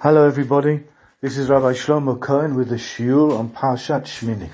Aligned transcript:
Hello 0.00 0.26
everybody, 0.26 0.82
this 1.20 1.38
is 1.38 1.48
Rabbi 1.48 1.74
Shlomo 1.74 2.18
Cohen 2.18 2.56
with 2.56 2.70
the 2.70 2.74
shiur 2.74 3.38
on 3.38 3.50
Parshat 3.50 4.06
Shmini. 4.06 4.50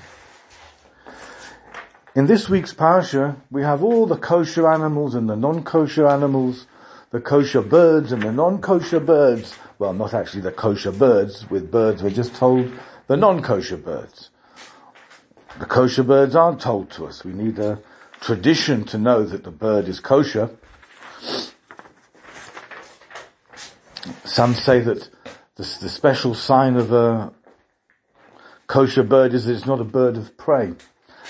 In 2.17 2.25
this 2.25 2.49
week's 2.49 2.73
parsha, 2.73 3.35
we 3.51 3.61
have 3.61 3.83
all 3.83 4.07
the 4.07 4.17
kosher 4.17 4.67
animals 4.67 5.13
and 5.13 5.29
the 5.29 5.35
non-kosher 5.35 6.07
animals, 6.07 6.65
the 7.11 7.21
kosher 7.21 7.61
birds 7.61 8.11
and 8.11 8.23
the 8.23 8.31
non-kosher 8.31 8.99
birds. 8.99 9.53
Well, 9.77 9.93
not 9.93 10.15
actually 10.15 10.41
the 10.41 10.51
kosher 10.51 10.91
birds. 10.91 11.47
With 11.51 11.69
birds, 11.69 12.01
we're 12.01 12.09
just 12.09 12.33
told 12.33 12.71
the 13.05 13.17
non-kosher 13.17 13.77
birds. 13.77 14.31
The 15.59 15.67
kosher 15.67 16.01
birds 16.01 16.35
aren't 16.35 16.59
told 16.59 16.89
to 16.93 17.05
us. 17.05 17.23
We 17.23 17.33
need 17.33 17.59
a 17.59 17.83
tradition 18.19 18.83
to 18.85 18.97
know 18.97 19.23
that 19.23 19.43
the 19.43 19.51
bird 19.51 19.87
is 19.87 19.99
kosher. 19.99 20.49
Some 24.23 24.55
say 24.55 24.79
that 24.79 25.07
the, 25.53 25.77
the 25.81 25.89
special 25.89 26.33
sign 26.33 26.77
of 26.77 26.91
a 26.91 27.31
kosher 28.65 29.03
bird 29.03 29.35
is 29.35 29.45
that 29.45 29.53
it's 29.53 29.67
not 29.67 29.79
a 29.79 29.83
bird 29.83 30.17
of 30.17 30.35
prey. 30.35 30.73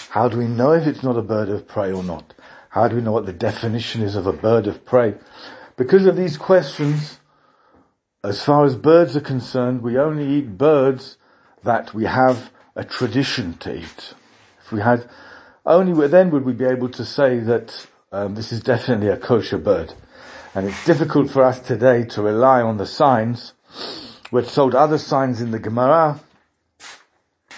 How 0.09 0.29
do 0.29 0.37
we 0.37 0.47
know 0.47 0.71
if 0.71 0.87
it's 0.87 1.03
not 1.03 1.17
a 1.17 1.21
bird 1.21 1.49
of 1.49 1.67
prey 1.67 1.91
or 1.91 2.03
not? 2.03 2.33
How 2.69 2.87
do 2.87 2.95
we 2.95 3.01
know 3.01 3.11
what 3.11 3.25
the 3.25 3.33
definition 3.33 4.01
is 4.01 4.15
of 4.15 4.25
a 4.25 4.33
bird 4.33 4.67
of 4.67 4.85
prey? 4.85 5.15
Because 5.75 6.05
of 6.05 6.15
these 6.15 6.37
questions, 6.37 7.19
as 8.23 8.43
far 8.43 8.65
as 8.65 8.75
birds 8.75 9.15
are 9.17 9.21
concerned, 9.21 9.81
we 9.81 9.97
only 9.97 10.27
eat 10.27 10.57
birds 10.57 11.17
that 11.63 11.93
we 11.93 12.05
have 12.05 12.51
a 12.75 12.83
tradition 12.83 13.57
to 13.57 13.75
eat. 13.75 14.13
If 14.63 14.71
we 14.71 14.81
had, 14.81 15.09
only 15.65 16.07
then 16.07 16.31
would 16.31 16.45
we 16.45 16.53
be 16.53 16.65
able 16.65 16.89
to 16.89 17.05
say 17.05 17.39
that 17.39 17.87
um, 18.11 18.35
this 18.35 18.51
is 18.51 18.61
definitely 18.61 19.09
a 19.09 19.17
kosher 19.17 19.57
bird. 19.57 19.93
And 20.55 20.67
it's 20.67 20.85
difficult 20.85 21.29
for 21.29 21.43
us 21.43 21.59
today 21.59 22.03
to 22.05 22.21
rely 22.21 22.61
on 22.61 22.77
the 22.77 22.85
signs. 22.85 23.53
We're 24.31 24.43
told 24.43 24.73
other 24.73 24.97
signs 24.97 25.41
in 25.41 25.51
the 25.51 25.59
Gemara 25.59 26.19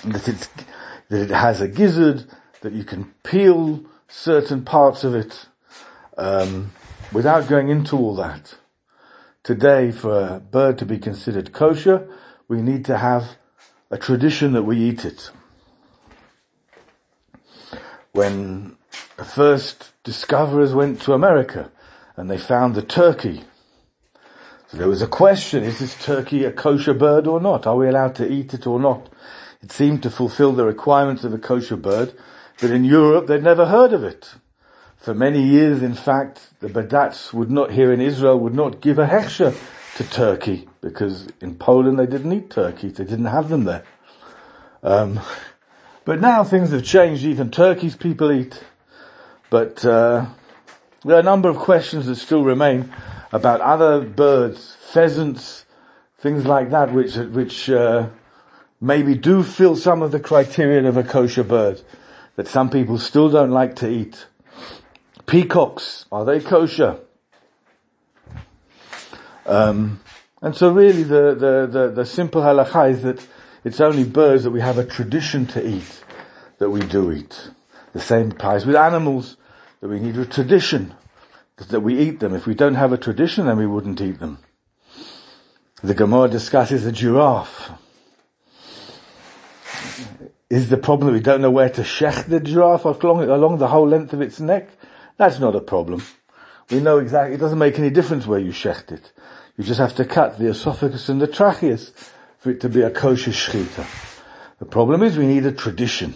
that 0.05 0.27
it's 0.27 0.50
that 1.09 1.21
it 1.21 1.29
has 1.29 1.59
a 1.59 1.67
gizzard, 1.67 2.25
that 2.61 2.73
you 2.73 2.83
can 2.83 3.13
peel 3.23 3.83
certain 4.07 4.63
parts 4.63 5.03
of 5.03 5.13
it, 5.13 5.47
um, 6.17 6.71
without 7.11 7.47
going 7.47 7.69
into 7.69 7.97
all 7.97 8.15
that. 8.15 8.55
Today, 9.43 9.91
for 9.91 10.35
a 10.35 10.39
bird 10.39 10.77
to 10.77 10.85
be 10.85 10.97
considered 10.97 11.53
kosher, 11.53 12.07
we 12.47 12.61
need 12.61 12.85
to 12.85 12.97
have 12.97 13.37
a 13.91 13.97
tradition 13.97 14.53
that 14.53 14.63
we 14.63 14.77
eat 14.77 15.05
it. 15.05 15.31
When 18.11 18.77
the 19.17 19.25
first 19.25 19.91
discoverers 20.03 20.73
went 20.73 21.02
to 21.02 21.13
America 21.13 21.71
and 22.15 22.30
they 22.30 22.37
found 22.37 22.75
the 22.75 22.81
turkey, 22.81 23.43
so 24.67 24.77
there 24.77 24.87
was 24.87 25.02
a 25.02 25.07
question, 25.07 25.63
is 25.63 25.80
this 25.80 25.95
turkey 25.95 26.45
a 26.45 26.52
kosher 26.52 26.93
bird 26.93 27.25
or 27.25 27.39
not? 27.39 27.65
Are 27.65 27.75
we 27.75 27.87
allowed 27.87 28.15
to 28.15 28.31
eat 28.31 28.53
it 28.53 28.67
or 28.67 28.80
not? 28.80 29.09
It 29.61 29.71
seemed 29.71 30.03
to 30.03 30.09
fulfill 30.09 30.53
the 30.53 30.65
requirements 30.65 31.23
of 31.23 31.33
a 31.33 31.38
kosher 31.38 31.75
bird, 31.75 32.13
but 32.61 32.71
in 32.71 32.83
Europe 32.85 33.27
they'd 33.27 33.43
never 33.43 33.65
heard 33.65 33.93
of 33.93 34.03
it. 34.03 34.35
For 34.97 35.13
many 35.13 35.41
years, 35.41 35.81
in 35.81 35.93
fact, 35.93 36.49
the 36.59 36.67
Badatz 36.67 37.33
would 37.33 37.49
not, 37.49 37.71
here 37.71 37.93
in 37.93 38.02
Israel, 38.02 38.39
would 38.39 38.53
not 38.53 38.81
give 38.81 38.99
a 38.99 39.07
hechsher 39.07 39.55
to 39.95 40.03
Turkey, 40.03 40.67
because 40.81 41.27
in 41.42 41.55
Poland 41.55 41.98
they 41.98 42.05
didn't 42.05 42.31
eat 42.33 42.49
turkeys, 42.49 42.93
they 42.93 43.05
didn't 43.05 43.25
have 43.25 43.49
them 43.49 43.64
there. 43.64 43.83
Um, 44.83 45.19
but 46.05 46.21
now 46.21 46.43
things 46.43 46.71
have 46.71 46.83
changed, 46.83 47.23
even 47.23 47.52
turkeys 47.52 47.95
people 47.95 48.31
eat. 48.31 48.64
But, 49.49 49.83
uh, 49.86 50.25
there 51.03 51.15
are 51.15 51.21
a 51.21 51.23
number 51.23 51.49
of 51.49 51.58
questions 51.58 52.05
that 52.08 52.15
still 52.15 52.43
remain 52.43 52.93
about 53.31 53.61
other 53.61 54.02
birds, 54.02 54.75
pheasants, 54.80 55.65
things 56.17 56.45
like 56.45 56.71
that, 56.71 56.93
which, 56.93 57.15
which, 57.15 57.69
uh, 57.69 58.09
maybe 58.82 59.16
do 59.16 59.44
fill 59.44 59.76
some 59.76 60.02
of 60.02 60.12
the 60.12 60.20
criteria 60.20 60.88
of 60.88 60.98
a 60.98 61.04
kosher 61.04 61.44
bird 61.44 61.82
that 62.36 62.48
some 62.48 62.70
people 62.70 62.98
still 62.98 63.30
don't 63.30 63.52
like 63.52 63.76
to 63.78 63.90
eat. 63.90 64.28
Peacocks, 65.26 66.06
are 66.12 66.26
they 66.26 66.40
kosher? 66.40 67.00
Um, 69.45 70.00
and 70.42 70.56
so 70.56 70.72
really 70.72 71.04
the, 71.04 71.36
the, 71.36 71.67
the, 71.70 71.92
the 71.95 72.06
simple 72.06 72.42
halacha 72.42 72.92
is 72.92 73.04
that 73.04 73.26
it's 73.64 73.82
only 73.82 74.04
birds 74.04 74.44
that 74.44 74.52
we 74.52 74.62
have 74.62 74.78
a 74.78 74.86
tradition 74.86 75.46
to 75.48 75.67
eat 75.67 76.04
that 76.60 76.70
we 76.70 76.82
do 76.82 77.11
eat. 77.11 77.50
The 77.94 78.00
same 78.00 78.32
applies 78.32 78.66
with 78.66 78.76
animals, 78.76 79.38
that 79.82 79.90
we 79.90 80.00
need 80.00 80.17
a 80.17 80.26
tradition 80.26 80.94
that 81.58 81.82
we 81.82 81.98
eat 82.00 82.20
them. 82.20 82.34
If 82.34 82.46
we 82.46 82.56
don't 82.56 82.76
have 82.76 82.94
a 82.94 82.98
tradition, 82.98 83.48
then 83.48 83.58
we 83.58 83.67
wouldn't 83.67 84.00
eat 84.00 84.20
them. 84.20 84.40
The 85.84 85.94
Gemara 85.94 86.30
discusses 86.30 86.86
a 86.86 86.92
giraffe. 86.92 87.72
Is 90.49 90.70
the 90.70 90.77
problem 90.77 91.08
that 91.08 91.14
we 91.14 91.20
don't 91.20 91.42
know 91.42 91.52
where 91.52 91.70
to 91.70 91.82
shech 91.82 92.26
the 92.26 92.39
giraffe 92.39 92.83
along, 92.83 93.30
along 93.30 93.60
the 93.60 93.67
whole 93.67 93.87
length 93.87 94.14
of 94.14 94.21
its 94.21 94.39
neck? 94.39 94.67
That's 95.17 95.37
not 95.37 95.55
a 95.55 95.61
problem. 95.61 96.02
We 96.71 96.80
know 96.80 96.98
exactly, 96.98 97.36
it 97.36 97.39
doesn't 97.39 97.60
make 97.60 97.77
any 97.77 97.92
difference 97.92 98.26
where 98.26 98.39
you 98.39 98.52
shecht 98.52 98.92
it. 98.92 99.11
You 99.58 99.64
just 99.64 99.80
have 99.80 99.95
to 99.95 100.05
cut 100.05 100.39
the 100.39 100.48
esophagus 100.48 101.08
and 101.08 101.21
the 101.21 101.27
tracheus 101.27 101.92
for 102.39 102.49
it 102.49 102.61
to 102.61 102.70
be 102.70 102.82
a 102.82 102.89
kosher 102.89 103.30
shechita. 103.30 103.86
The 104.58 104.65
problem 104.65 105.04
is 105.04 105.17
we 105.17 105.27
need 105.27 105.45
a 105.45 105.52
tradition. 105.52 106.15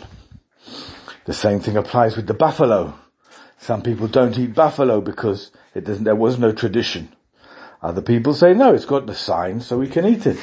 The 1.26 1.34
same 1.34 1.60
thing 1.60 1.78
applies 1.78 2.16
with 2.16 2.26
the 2.26 2.34
buffalo. 2.34 2.96
Some 3.60 3.84
people 3.84 4.08
don't 4.08 4.38
eat 4.40 4.56
buffalo 4.56 5.00
because 5.00 5.52
it 5.76 5.84
doesn't, 5.86 6.06
there 6.06 6.16
was 6.16 6.40
no 6.40 6.52
tradition. 6.52 7.14
Other 7.84 8.02
people 8.02 8.34
say, 8.34 8.56
no, 8.56 8.74
it's 8.74 8.86
got 8.86 9.06
the 9.06 9.14
signs, 9.14 9.68
so 9.68 9.78
we 9.78 9.90
can 9.90 10.06
eat 10.08 10.26
it. 10.26 10.40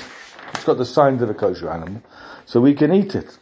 It's 0.54 0.64
got 0.64 0.78
the 0.78 0.84
signs 0.84 1.22
of 1.22 1.30
a 1.30 1.34
kosher 1.34 1.70
animal, 1.70 2.02
so 2.44 2.60
we 2.60 2.74
can 2.74 2.92
eat 2.92 3.14
it. 3.14 3.38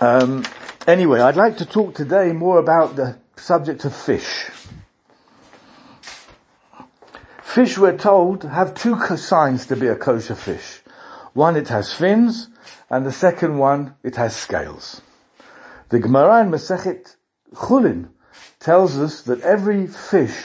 Um, 0.00 0.44
anyway, 0.86 1.20
I'd 1.20 1.34
like 1.34 1.56
to 1.56 1.66
talk 1.66 1.96
today 1.96 2.30
more 2.30 2.58
about 2.58 2.94
the 2.94 3.18
subject 3.34 3.84
of 3.84 3.96
fish. 3.96 4.48
Fish, 7.42 7.76
we're 7.76 7.96
told, 7.96 8.44
have 8.44 8.74
two 8.74 8.96
signs 9.16 9.66
to 9.66 9.74
be 9.74 9.88
a 9.88 9.96
kosher 9.96 10.36
fish. 10.36 10.82
One, 11.32 11.56
it 11.56 11.68
has 11.68 11.92
fins, 11.92 12.48
and 12.88 13.04
the 13.04 13.10
second 13.10 13.58
one, 13.58 13.96
it 14.04 14.14
has 14.14 14.36
scales. 14.36 15.02
The 15.88 15.98
Gemara 15.98 16.42
in 16.42 16.50
Masechet 16.52 17.16
Chulin 17.54 18.10
tells 18.60 18.98
us 18.98 19.22
that 19.22 19.40
every 19.40 19.88
fish 19.88 20.44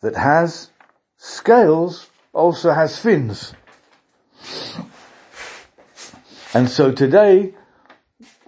that 0.00 0.16
has 0.16 0.70
scales 1.18 2.10
also 2.32 2.72
has 2.72 2.98
fins. 2.98 3.52
And 6.52 6.68
so 6.68 6.90
today, 6.90 7.54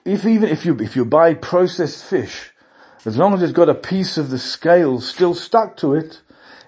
if 0.09 0.25
even 0.25 0.49
if 0.49 0.65
you 0.65 0.75
if 0.81 0.97
you 0.97 1.05
buy 1.05 1.35
processed 1.35 2.05
fish, 2.05 2.51
as 3.05 3.17
long 3.17 3.35
as 3.35 3.43
it's 3.43 3.53
got 3.53 3.69
a 3.69 3.75
piece 3.75 4.17
of 4.17 4.31
the 4.31 4.39
scale 4.39 5.01
still 5.01 5.35
stuck 5.35 5.77
to 5.77 5.95
it, 5.95 6.23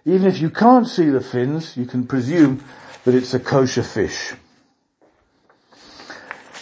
even 0.04 0.26
if 0.26 0.40
you 0.40 0.50
can't 0.50 0.86
see 0.86 1.08
the 1.08 1.20
fins, 1.20 1.76
you 1.76 1.86
can 1.86 2.06
presume 2.06 2.62
that 3.04 3.14
it's 3.14 3.32
a 3.32 3.40
kosher 3.40 3.82
fish. 3.82 4.34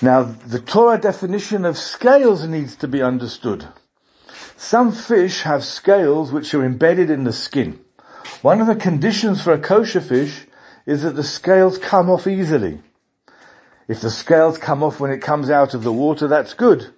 Now, 0.01 0.23
the 0.23 0.61
Torah 0.61 0.99
definition 0.99 1.65
of 1.65 1.77
scales 1.77 2.47
needs 2.47 2.77
to 2.77 2.87
be 2.87 3.03
understood. 3.03 3.67
Some 4.57 4.93
fish 4.93 5.43
have 5.43 5.65
scales 5.65 6.31
which 6.31 6.55
are 6.55 6.65
embedded 6.65 7.11
in 7.11 7.25
the 7.25 7.33
skin. 7.33 7.81
One 8.43 8.61
of 8.61 8.69
the 8.69 8.77
conditions 8.77 9.43
for 9.43 9.53
a 9.53 9.59
kosher 9.59 10.01
fish 10.01 10.47
is 10.87 11.03
that 11.03 11.17
the 11.17 11.25
scales 11.25 11.79
come 11.79 12.09
off 12.09 12.29
easily. 12.29 12.81
If 13.89 14.03
the 14.03 14.11
scales 14.11 14.59
come 14.59 14.83
off 14.83 15.01
when 15.01 15.11
it 15.11 15.23
comes 15.23 15.49
out 15.49 15.73
of 15.73 15.83
the 15.83 15.93
water, 15.93 16.29
that's 16.29 16.53
good. 16.53 16.93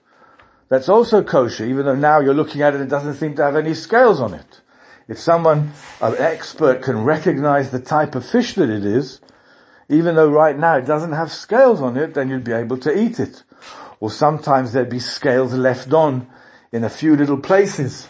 That's 0.69 0.89
also 0.89 1.23
kosher, 1.23 1.65
even 1.65 1.87
though 1.87 1.95
now 1.95 2.21
you're 2.21 2.35
looking 2.35 2.63
at 2.63 2.75
it, 2.75 2.81
it 2.81 2.89
doesn't 2.89 3.15
seem 3.15 3.37
to 3.37 3.45
have 3.45 3.57
any 3.57 3.75
scales 3.75 4.21
on 4.21 4.35
it. 4.35 4.61
If 5.09 5.19
someone, 5.19 5.73
an 6.01 6.17
expert 6.19 6.83
can 6.83 7.05
recognize 7.05 7.71
the 7.71 7.81
type 7.81 8.15
of 8.15 8.27
fish 8.27 8.55
that 8.55 8.71
it 8.71 8.85
is, 8.85 9.21
even 9.89 10.15
though 10.15 10.31
right 10.31 10.57
now 10.57 10.77
it 10.77 10.87
doesn't 10.87 11.13
have 11.13 11.33
scales 11.33 11.81
on 11.81 11.97
it, 11.97 12.15
then 12.15 12.29
you'd 12.29 12.45
be 12.45 12.53
able 12.53 12.79
to 12.79 12.97
eat 12.97 13.19
it. 13.19 13.43
Or 13.99 14.11
sometimes 14.11 14.73
there'd 14.73 14.89
be 14.89 15.01
scales 15.01 15.53
left 15.53 15.93
on 15.93 16.29
in 16.73 16.85
a 16.85 16.91
few 16.91 17.17
little 17.17 17.39
places. 17.39 18.07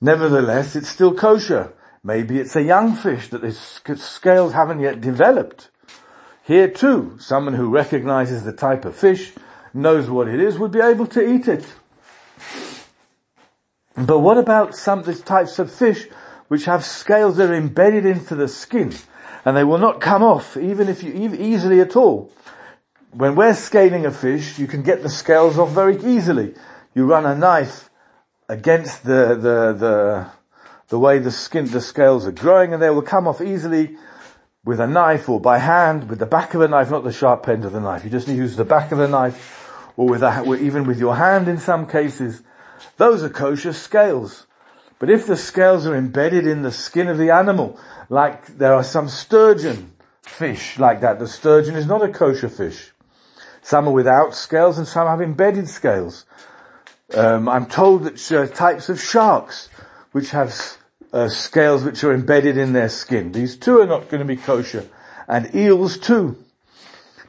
Nevertheless, 0.00 0.74
it's 0.74 0.88
still 0.88 1.14
kosher. 1.14 1.72
Maybe 2.02 2.38
it's 2.38 2.56
a 2.56 2.62
young 2.62 2.96
fish 2.96 3.28
that 3.28 3.44
its 3.44 3.58
scales 4.02 4.52
haven't 4.52 4.80
yet 4.80 5.00
developed. 5.00 5.69
Here 6.44 6.68
too, 6.68 7.16
someone 7.18 7.54
who 7.54 7.68
recognizes 7.68 8.44
the 8.44 8.52
type 8.52 8.84
of 8.84 8.96
fish 8.96 9.32
knows 9.74 10.08
what 10.08 10.28
it 10.28 10.40
is, 10.40 10.58
would 10.58 10.72
be 10.72 10.80
able 10.80 11.06
to 11.08 11.26
eat 11.26 11.48
it. 11.48 11.64
But 13.96 14.20
what 14.20 14.38
about 14.38 14.74
some 14.74 15.02
these 15.02 15.20
types 15.20 15.58
of 15.58 15.70
fish 15.70 16.08
which 16.48 16.64
have 16.64 16.84
scales 16.84 17.36
that 17.36 17.50
are 17.50 17.54
embedded 17.54 18.06
into 18.06 18.34
the 18.34 18.48
skin 18.48 18.92
and 19.44 19.56
they 19.56 19.64
will 19.64 19.78
not 19.78 20.00
come 20.00 20.22
off 20.22 20.56
even 20.56 20.88
if 20.88 21.02
you 21.02 21.12
easily 21.34 21.80
at 21.80 21.96
all? 21.96 22.32
When 23.12 23.34
we're 23.34 23.54
scaling 23.54 24.06
a 24.06 24.10
fish, 24.10 24.58
you 24.58 24.66
can 24.66 24.82
get 24.82 25.02
the 25.02 25.08
scales 25.08 25.58
off 25.58 25.72
very 25.72 25.96
easily. 26.02 26.54
You 26.94 27.04
run 27.06 27.26
a 27.26 27.34
knife 27.34 27.90
against 28.48 29.04
the 29.04 29.34
the 29.34 29.72
the 29.72 30.26
the 30.88 30.98
way 30.98 31.18
the 31.18 31.30
skin 31.30 31.66
the 31.66 31.80
scales 31.80 32.26
are 32.26 32.32
growing 32.32 32.72
and 32.72 32.82
they 32.82 32.90
will 32.90 33.02
come 33.02 33.28
off 33.28 33.40
easily 33.40 33.96
with 34.64 34.80
a 34.80 34.86
knife 34.86 35.28
or 35.28 35.40
by 35.40 35.58
hand 35.58 36.08
with 36.08 36.18
the 36.18 36.26
back 36.26 36.54
of 36.54 36.60
a 36.60 36.68
knife, 36.68 36.90
not 36.90 37.04
the 37.04 37.12
sharp 37.12 37.48
end 37.48 37.64
of 37.64 37.72
the 37.72 37.80
knife. 37.80 38.04
You 38.04 38.10
just 38.10 38.28
use 38.28 38.56
the 38.56 38.64
back 38.64 38.92
of 38.92 38.98
the 38.98 39.08
knife 39.08 39.66
or 39.96 40.08
with 40.08 40.22
a, 40.22 40.54
even 40.60 40.86
with 40.86 40.98
your 40.98 41.16
hand 41.16 41.48
in 41.48 41.58
some 41.58 41.86
cases 41.86 42.42
those 42.96 43.22
are 43.22 43.30
kosher 43.30 43.72
scales. 43.72 44.46
But 44.98 45.10
if 45.10 45.26
the 45.26 45.36
scales 45.36 45.86
are 45.86 45.96
embedded 45.96 46.46
in 46.46 46.62
the 46.62 46.72
skin 46.72 47.08
of 47.08 47.18
the 47.18 47.30
animal, 47.30 47.78
like 48.08 48.46
there 48.58 48.74
are 48.74 48.84
some 48.84 49.08
sturgeon 49.08 49.92
fish 50.22 50.78
like 50.78 51.00
that, 51.00 51.18
the 51.18 51.26
sturgeon 51.26 51.76
is 51.76 51.86
not 51.86 52.02
a 52.02 52.08
kosher 52.08 52.48
fish. 52.48 52.92
Some 53.62 53.88
are 53.88 53.92
without 53.92 54.34
scales 54.34 54.78
and 54.78 54.86
some 54.86 55.06
have 55.06 55.20
embedded 55.20 55.68
scales. 55.68 56.26
Um, 57.14 57.48
I'm 57.48 57.66
told 57.66 58.04
that 58.04 58.32
uh, 58.32 58.46
types 58.46 58.88
of 58.88 59.00
sharks 59.00 59.68
which 60.12 60.30
have 60.30 60.52
uh, 61.12 61.28
scales 61.28 61.84
which 61.84 62.04
are 62.04 62.14
embedded 62.14 62.56
in 62.56 62.72
their 62.72 62.88
skin. 62.88 63.32
These 63.32 63.56
two 63.56 63.80
are 63.80 63.86
not 63.86 64.08
going 64.08 64.20
to 64.20 64.24
be 64.26 64.36
kosher. 64.36 64.88
And 65.28 65.54
eels 65.54 65.98
too. 65.98 66.36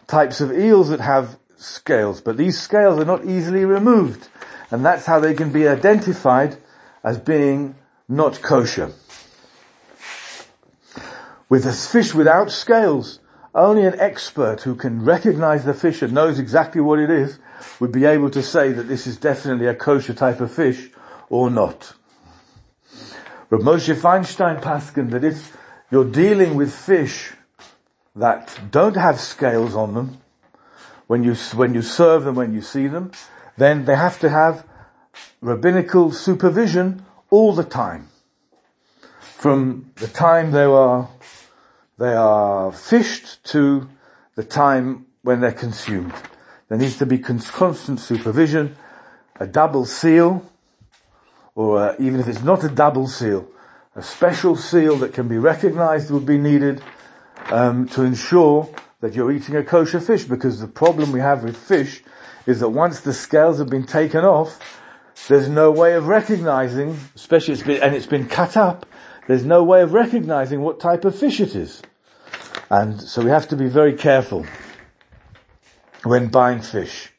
Types 0.08 0.42
of 0.42 0.52
eels 0.52 0.90
that 0.90 1.00
have 1.00 1.38
scales, 1.58 2.22
but 2.22 2.38
these 2.38 2.60
scales 2.60 3.00
are 3.00 3.06
not 3.06 3.26
easily 3.26 3.66
removed 3.66 4.28
and 4.72 4.86
that's 4.86 5.06
how 5.06 5.20
they 5.20 5.34
can 5.34 5.52
be 5.52 5.68
identified 5.68 6.58
as 7.04 7.20
being 7.20 7.76
not 8.08 8.42
kosher. 8.42 8.94
With 11.50 11.66
a 11.66 11.74
fish 11.74 12.16
without 12.16 12.50
scales, 12.50 13.20
only 13.54 13.86
an 13.86 14.00
expert 14.00 14.62
who 14.62 14.76
can 14.76 15.04
recognize 15.04 15.66
the 15.66 15.74
fish 15.74 16.02
and 16.02 16.14
knows 16.14 16.40
exactly 16.40 16.80
what 16.80 17.00
it 17.00 17.10
is 17.10 17.38
would 17.82 17.92
be 17.92 18.06
able 18.06 18.30
to 18.30 18.42
say 18.42 18.72
that 18.72 18.88
this 18.88 19.06
is 19.06 19.18
definitely 19.18 19.68
a 19.68 19.76
kosher 19.76 20.14
type 20.14 20.40
of 20.40 20.54
fish 20.54 20.90
or 21.30 21.50
not. 21.50 21.94
But 23.52 23.60
Moshe 23.60 23.94
Feinstein 23.94 24.62
Paskin 24.62 25.10
that 25.12 25.26
if 25.26 25.58
you're 25.92 26.10
dealing 26.10 26.56
with 26.56 26.74
fish 26.74 27.34
that 28.16 28.58
don't 28.72 28.96
have 28.96 29.20
scales 29.20 29.76
on 29.76 29.94
them, 29.94 30.20
when 31.08 31.26
you, 31.26 31.36
when 31.56 31.74
you 31.74 31.82
serve 31.82 32.24
them, 32.24 32.36
when 32.36 32.54
you 32.54 32.62
see 32.62 32.88
them, 32.88 33.12
then 33.58 33.84
they 33.84 33.98
have 33.98 34.18
to 34.22 34.30
have 34.30 34.66
rabbinical 35.42 36.14
supervision 36.14 37.06
all 37.30 37.54
the 37.54 37.66
time. 37.66 38.08
From 39.20 39.92
the 39.96 40.08
time 40.08 40.52
they 40.52 40.64
are, 40.64 41.10
they 41.98 42.14
are 42.14 42.72
fished 42.72 43.44
to 43.52 43.90
the 44.36 44.46
time 44.46 45.08
when 45.24 45.42
they're 45.42 45.52
consumed. 45.52 46.14
There 46.70 46.78
needs 46.78 46.98
to 47.00 47.06
be 47.06 47.18
constant 47.18 48.00
supervision, 48.00 48.78
a 49.42 49.46
double 49.46 49.84
seal, 49.84 50.50
or 51.56 51.80
uh, 51.80 51.96
even 52.00 52.20
if 52.20 52.28
it's 52.28 52.44
not 52.44 52.64
a 52.64 52.70
double 52.70 53.08
seal, 53.08 53.48
a 53.96 54.02
special 54.02 54.56
seal 54.56 54.96
that 54.98 55.14
can 55.14 55.28
be 55.28 55.38
recognized 55.38 56.12
would 56.12 56.26
be 56.26 56.38
needed 56.38 56.82
um, 57.52 57.88
to 57.90 58.04
ensure 58.04 58.70
that 59.02 59.14
you're 59.14 59.32
eating 59.32 59.56
a 59.56 59.64
kosher 59.64 60.00
fish 60.00 60.24
because 60.24 60.60
the 60.60 60.68
problem 60.68 61.12
we 61.12 61.20
have 61.20 61.44
with 61.44 61.58
fish 61.58 62.04
is 62.46 62.60
that 62.60 62.70
once 62.70 63.02
the 63.02 63.14
scales 63.14 63.60
have 63.60 63.70
been 63.70 63.86
taken 63.86 64.24
off, 64.24 64.60
there's 65.28 65.50
no 65.50 65.72
way 65.72 65.94
of 65.94 66.08
recognizing, 66.08 66.98
especially 67.16 67.54
it's 67.54 67.64
been, 67.64 67.82
and 67.82 67.96
it's 67.96 68.06
been 68.06 68.28
cut 68.28 68.56
up, 68.56 68.86
there's 69.28 69.46
no 69.46 69.64
way 69.64 69.82
of 69.82 69.94
recognizing 69.94 70.62
what 70.62 70.80
type 70.80 71.06
of 71.06 71.16
fish 71.18 71.40
it 71.40 71.56
is. 71.56 71.82
And 72.70 73.02
so 73.02 73.22
we 73.22 73.30
have 73.30 73.48
to 73.50 73.56
be 73.56 73.68
very 73.68 73.94
careful 73.94 74.46
when 76.04 76.28
buying 76.28 76.62
fish. 76.62 77.12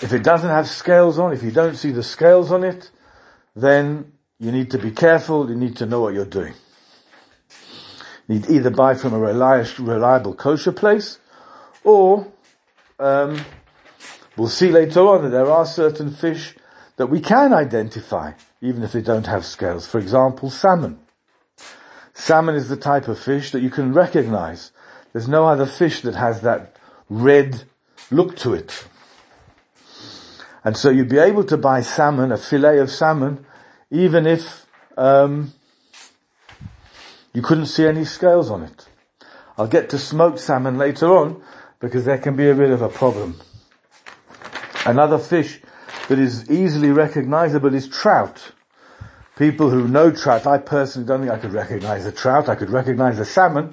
If 0.00 0.12
it 0.12 0.24
doesn't 0.24 0.48
have 0.48 0.68
scales 0.68 1.18
on, 1.18 1.32
if 1.32 1.42
you 1.42 1.52
don't 1.52 1.76
see 1.76 1.92
the 1.92 2.02
scales 2.02 2.50
on 2.50 2.64
it, 2.64 2.90
then 3.54 4.12
you 4.38 4.52
need 4.52 4.70
to 4.70 4.78
be 4.78 4.90
careful, 4.90 5.48
you 5.48 5.56
need 5.56 5.76
to 5.76 5.86
know 5.86 6.00
what 6.00 6.14
you're 6.14 6.24
doing. 6.24 6.54
You 8.28 8.36
need 8.36 8.50
either 8.50 8.70
buy 8.70 8.94
from 8.94 9.12
a 9.12 9.18
reliable 9.18 10.34
kosher 10.34 10.72
place, 10.72 11.18
or 11.84 12.26
um, 12.98 13.44
We'll 14.36 14.48
see 14.48 14.70
later 14.70 15.00
on 15.00 15.24
that 15.24 15.30
there 15.30 15.50
are 15.50 15.66
certain 15.66 16.10
fish 16.10 16.54
that 16.96 17.08
we 17.08 17.20
can 17.20 17.52
identify, 17.52 18.32
even 18.60 18.82
if 18.82 18.92
they 18.92 19.02
don't 19.02 19.26
have 19.26 19.44
scales. 19.44 19.86
For 19.86 19.98
example, 19.98 20.48
salmon. 20.48 20.98
Salmon 22.14 22.54
is 22.54 22.68
the 22.68 22.76
type 22.76 23.08
of 23.08 23.18
fish 23.18 23.50
that 23.50 23.60
you 23.60 23.70
can 23.70 23.92
recognize. 23.92 24.72
There's 25.12 25.28
no 25.28 25.46
other 25.46 25.66
fish 25.66 26.00
that 26.02 26.14
has 26.14 26.40
that 26.42 26.76
red 27.10 27.64
look 28.10 28.36
to 28.38 28.54
it. 28.54 28.86
And 30.64 30.76
so 30.76 30.90
you'd 30.90 31.08
be 31.08 31.18
able 31.18 31.44
to 31.44 31.56
buy 31.56 31.80
salmon, 31.82 32.32
a 32.32 32.36
fillet 32.36 32.78
of 32.78 32.90
salmon, 32.90 33.44
even 33.90 34.26
if 34.26 34.66
um, 34.96 35.52
you 37.32 37.42
couldn't 37.42 37.66
see 37.66 37.86
any 37.86 38.04
scales 38.04 38.50
on 38.50 38.62
it. 38.62 38.86
I'll 39.58 39.66
get 39.66 39.90
to 39.90 39.98
smoked 39.98 40.38
salmon 40.38 40.78
later 40.78 41.06
on 41.06 41.42
because 41.80 42.04
there 42.04 42.18
can 42.18 42.36
be 42.36 42.48
a 42.48 42.54
bit 42.54 42.70
of 42.70 42.80
a 42.80 42.88
problem. 42.88 43.40
Another 44.86 45.18
fish 45.18 45.60
that 46.08 46.18
is 46.18 46.50
easily 46.50 46.90
recognizable 46.90 47.74
is 47.74 47.88
trout. 47.88 48.52
People 49.36 49.70
who 49.70 49.88
know 49.88 50.10
trout, 50.10 50.46
I 50.46 50.58
personally 50.58 51.06
don't 51.06 51.20
think 51.20 51.32
I 51.32 51.38
could 51.38 51.52
recognize 51.52 52.06
a 52.06 52.12
trout. 52.12 52.48
I 52.48 52.54
could 52.54 52.70
recognize 52.70 53.18
a 53.18 53.24
salmon, 53.24 53.72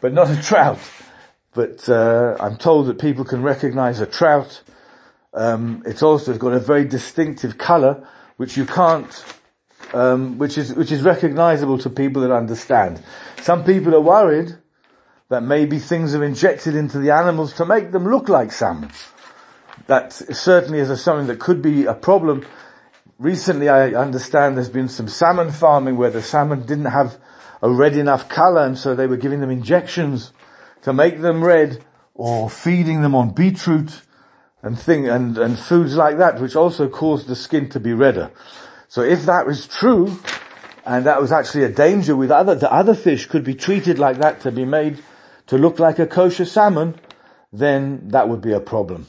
but 0.00 0.12
not 0.12 0.30
a 0.30 0.40
trout. 0.40 0.78
But 1.52 1.88
uh, 1.88 2.36
I'm 2.38 2.56
told 2.56 2.86
that 2.86 2.98
people 2.98 3.24
can 3.24 3.42
recognize 3.42 4.00
a 4.00 4.06
trout. 4.06 4.62
Um, 5.32 5.82
it's 5.86 6.02
also 6.02 6.36
got 6.36 6.52
a 6.52 6.60
very 6.60 6.84
distinctive 6.84 7.56
color, 7.56 8.06
which 8.36 8.56
you 8.56 8.66
can't, 8.66 9.24
um, 9.94 10.38
which 10.38 10.58
is 10.58 10.74
which 10.74 10.90
is 10.90 11.02
recognizable 11.02 11.78
to 11.78 11.90
people 11.90 12.22
that 12.22 12.32
understand. 12.32 13.02
Some 13.42 13.64
people 13.64 13.94
are 13.94 14.00
worried 14.00 14.56
that 15.28 15.42
maybe 15.42 15.78
things 15.78 16.14
are 16.14 16.24
injected 16.24 16.74
into 16.74 16.98
the 16.98 17.12
animals 17.12 17.52
to 17.54 17.64
make 17.64 17.92
them 17.92 18.08
look 18.08 18.28
like 18.28 18.50
salmon 18.50 18.90
that 19.90 20.12
certainly 20.12 20.78
is 20.78 20.88
a, 20.88 20.96
something 20.96 21.26
that 21.26 21.40
could 21.40 21.60
be 21.60 21.84
a 21.86 21.94
problem. 21.94 22.46
Recently 23.18 23.68
I 23.68 23.90
understand 23.92 24.56
there's 24.56 24.68
been 24.68 24.88
some 24.88 25.08
salmon 25.08 25.50
farming 25.50 25.96
where 25.96 26.10
the 26.10 26.22
salmon 26.22 26.60
didn't 26.60 26.86
have 26.86 27.18
a 27.60 27.68
red 27.68 27.96
enough 27.96 28.28
color 28.28 28.62
and 28.62 28.78
so 28.78 28.94
they 28.94 29.08
were 29.08 29.16
giving 29.16 29.40
them 29.40 29.50
injections 29.50 30.32
to 30.82 30.92
make 30.92 31.20
them 31.20 31.42
red 31.42 31.84
or 32.14 32.48
feeding 32.48 33.02
them 33.02 33.16
on 33.16 33.30
beetroot 33.30 34.00
and 34.62 34.78
thing 34.78 35.08
and, 35.08 35.38
and 35.38 35.58
foods 35.58 35.96
like 35.96 36.18
that 36.18 36.40
which 36.40 36.56
also 36.56 36.88
caused 36.88 37.26
the 37.26 37.36
skin 37.36 37.68
to 37.70 37.80
be 37.80 37.92
redder. 37.92 38.30
So 38.88 39.02
if 39.02 39.26
that 39.26 39.46
was 39.46 39.66
true 39.66 40.18
and 40.84 41.06
that 41.06 41.20
was 41.20 41.32
actually 41.32 41.64
a 41.64 41.68
danger 41.68 42.16
with 42.16 42.30
other, 42.30 42.54
the 42.54 42.72
other 42.72 42.94
fish 42.94 43.26
could 43.26 43.44
be 43.44 43.54
treated 43.54 43.98
like 43.98 44.18
that 44.18 44.40
to 44.42 44.52
be 44.52 44.64
made 44.64 45.02
to 45.46 45.58
look 45.58 45.78
like 45.78 45.98
a 45.98 46.06
kosher 46.06 46.44
salmon, 46.44 46.94
then 47.52 48.08
that 48.08 48.28
would 48.28 48.40
be 48.40 48.52
a 48.52 48.60
problem. 48.60 49.06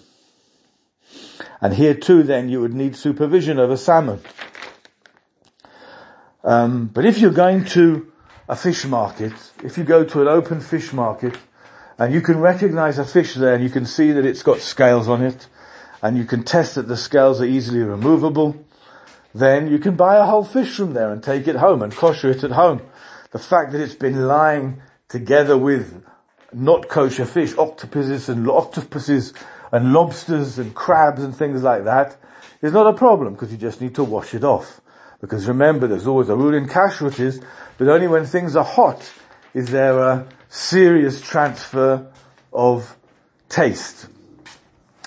And 1.60 1.74
here 1.74 1.93
too 1.93 2.24
then 2.24 2.50
you 2.50 2.62
would 2.62 2.74
need 2.74 2.96
supervision 2.96 3.60
of 3.60 3.72
a 3.72 3.77
salmon. 3.77 4.22
Um, 6.43 6.88
but 6.88 7.05
if 7.05 7.20
you're 7.20 7.31
going 7.31 7.65
to 7.65 8.12
a 8.48 8.55
fish 8.55 8.86
market, 8.86 9.34
if 9.63 9.77
you 9.77 9.84
go 9.84 10.03
to 10.03 10.22
an 10.22 10.27
open 10.27 10.60
fish 10.60 10.91
market, 10.91 11.38
and 12.01 12.15
you 12.15 12.22
can 12.22 12.39
recognize 12.39 12.98
a 12.98 13.05
fish 13.05 13.36
there 13.36 13.53
and 13.53 13.63
you 13.63 13.70
can 13.70 13.86
see 13.86 14.12
that 14.12 14.25
it's 14.25 14.41
got 14.41 14.58
scales 14.58 15.08
on 15.08 15.22
it, 15.22 15.46
and 16.01 16.17
you 16.17 16.25
can 16.25 16.43
test 16.43 16.74
that 16.74 16.88
the 16.88 16.98
scales 16.98 17.39
are 17.39 17.46
easily 17.46 17.84
removable, 17.84 18.55
then 19.36 19.70
you 19.70 19.77
can 19.77 19.96
buy 19.96 20.15
a 20.15 20.25
whole 20.25 20.43
fish 20.43 20.75
from 20.75 20.96
there 20.96 21.12
and 21.12 21.22
take 21.22 21.48
it 21.48 21.58
home 21.58 21.84
and 21.84 21.96
kosher 21.96 22.31
it 22.31 22.43
at 22.43 22.53
home. 22.53 22.81
The 23.29 23.38
fact 23.38 23.72
that 23.74 23.81
it's 23.81 23.93
been 23.93 24.25
lying 24.25 24.81
together 25.10 25.55
with 25.55 26.03
not 26.51 26.89
kosher 26.89 27.25
fish, 27.25 27.55
octopuses 27.55 28.29
and 28.29 28.50
octopuses 28.50 29.31
and 29.72 29.93
lobsters 29.93 30.58
and 30.58 30.74
crabs 30.74 31.22
and 31.22 31.36
things 31.36 31.62
like 31.62 31.84
that 31.84 32.17
is 32.63 32.74
not 32.74 32.88
a 32.88 32.93
problem 32.93 33.34
because 33.34 33.51
you 33.51 33.60
just 33.60 33.79
need 33.79 33.93
to 33.93 34.03
wash 34.03 34.34
it 34.34 34.43
off. 34.43 34.81
Because 35.22 35.48
remember, 35.48 35.86
there's 35.86 36.08
always 36.08 36.29
a 36.29 36.36
rule 36.36 36.55
in 36.55 36.67
kashrut 36.67 37.20
is 37.20 37.39
but 37.77 37.88
only 37.88 38.08
when 38.08 38.25
things 38.25 38.55
are 38.55 38.65
hot 38.65 39.08
is 39.53 39.70
there 39.70 40.00
a 40.00 40.27
serious 40.51 41.22
transfer 41.22 42.12
of 42.51 42.98
taste. 43.48 44.08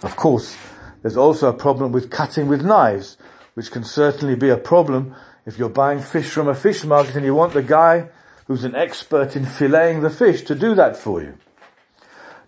Of 0.03 0.17
course, 0.17 0.57
there's 1.03 1.19
also 1.19 1.51
a 1.51 1.53
problem 1.53 1.93
with 1.93 2.11
cutting 2.11 2.49
with 2.49 2.65
knives, 2.65 3.19
which 3.53 3.71
can 3.71 3.85
certainly 3.85 4.37
be 4.37 4.49
a 4.49 4.57
problem 4.57 5.15
if 5.45 5.59
you're 5.59 5.69
buying 5.69 6.01
fish 6.01 6.31
from 6.31 6.49
a 6.49 6.55
fish 6.55 6.83
market 6.85 7.15
and 7.15 7.27
you 7.27 7.35
want 7.35 7.53
the 7.53 7.63
guy 7.63 8.09
who's 8.47 8.65
an 8.65 8.75
expert 8.75 9.37
in 9.37 9.45
filleting 9.45 10.01
the 10.01 10.09
fish 10.09 10.43
to 10.43 10.55
do 10.55 10.75
that 10.75 10.97
for 10.97 11.23
you. 11.23 11.35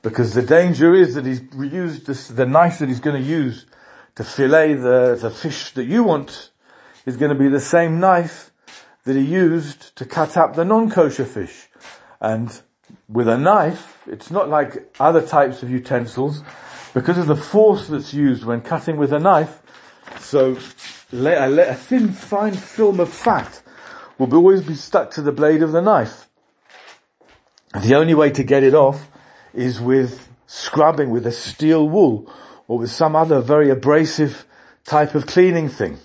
Because 0.00 0.32
the 0.32 0.42
danger 0.42 0.94
is 0.94 1.14
that 1.16 1.26
he's 1.26 1.42
used 1.54 2.06
this, 2.06 2.28
the 2.28 2.46
knife 2.46 2.78
that 2.78 2.88
he's 2.88 3.00
going 3.00 3.22
to 3.22 3.28
use 3.28 3.66
to 4.14 4.24
fillet 4.24 4.72
the, 4.72 5.18
the 5.20 5.30
fish 5.30 5.72
that 5.72 5.84
you 5.84 6.02
want 6.02 6.50
is 7.04 7.18
going 7.18 7.30
to 7.30 7.38
be 7.38 7.48
the 7.48 7.60
same 7.60 8.00
knife 8.00 8.52
that 9.04 9.16
he 9.16 9.22
used 9.22 9.94
to 9.96 10.06
cut 10.06 10.38
up 10.38 10.54
the 10.54 10.64
non-kosher 10.64 11.26
fish. 11.26 11.68
And 12.20 12.58
with 13.08 13.28
a 13.28 13.38
knife, 13.38 13.98
it's 14.06 14.30
not 14.30 14.48
like 14.48 14.94
other 14.98 15.24
types 15.24 15.62
of 15.62 15.70
utensils, 15.70 16.42
because 16.94 17.18
of 17.18 17.26
the 17.26 17.36
force 17.36 17.88
that's 17.88 18.14
used 18.14 18.44
when 18.44 18.60
cutting 18.60 18.96
with 18.96 19.12
a 19.12 19.18
knife, 19.18 19.60
so 20.18 20.56
a, 21.12 21.74
thin, 21.74 22.12
fine 22.12 22.54
film 22.54 23.00
of 23.00 23.12
fat 23.12 23.62
will 24.18 24.34
always 24.34 24.62
be 24.62 24.74
stuck 24.74 25.10
to 25.12 25.22
the 25.22 25.32
blade 25.32 25.62
of 25.62 25.72
the 25.72 25.82
knife. 25.82 26.26
The 27.82 27.94
only 27.94 28.14
way 28.14 28.30
to 28.30 28.42
get 28.42 28.62
it 28.62 28.74
off 28.74 29.08
is 29.52 29.80
with 29.80 30.28
scrubbing 30.46 31.10
with 31.10 31.26
a 31.26 31.32
steel 31.32 31.88
wool 31.88 32.32
or 32.68 32.78
with 32.78 32.90
some 32.90 33.14
other 33.14 33.40
very 33.40 33.70
abrasive 33.70 34.46
type 34.84 35.14
of 35.14 35.26
cleaning 35.26 35.68
thing. 35.68 35.98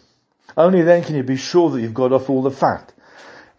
Only 0.58 0.82
then 0.82 1.04
can 1.04 1.16
you 1.16 1.24
be 1.24 1.38
sure 1.38 1.70
that 1.70 1.82
you've 1.82 1.94
got 1.94 2.12
off 2.12 2.30
all 2.30 2.42
the 2.42 2.52
fat. 2.52 2.94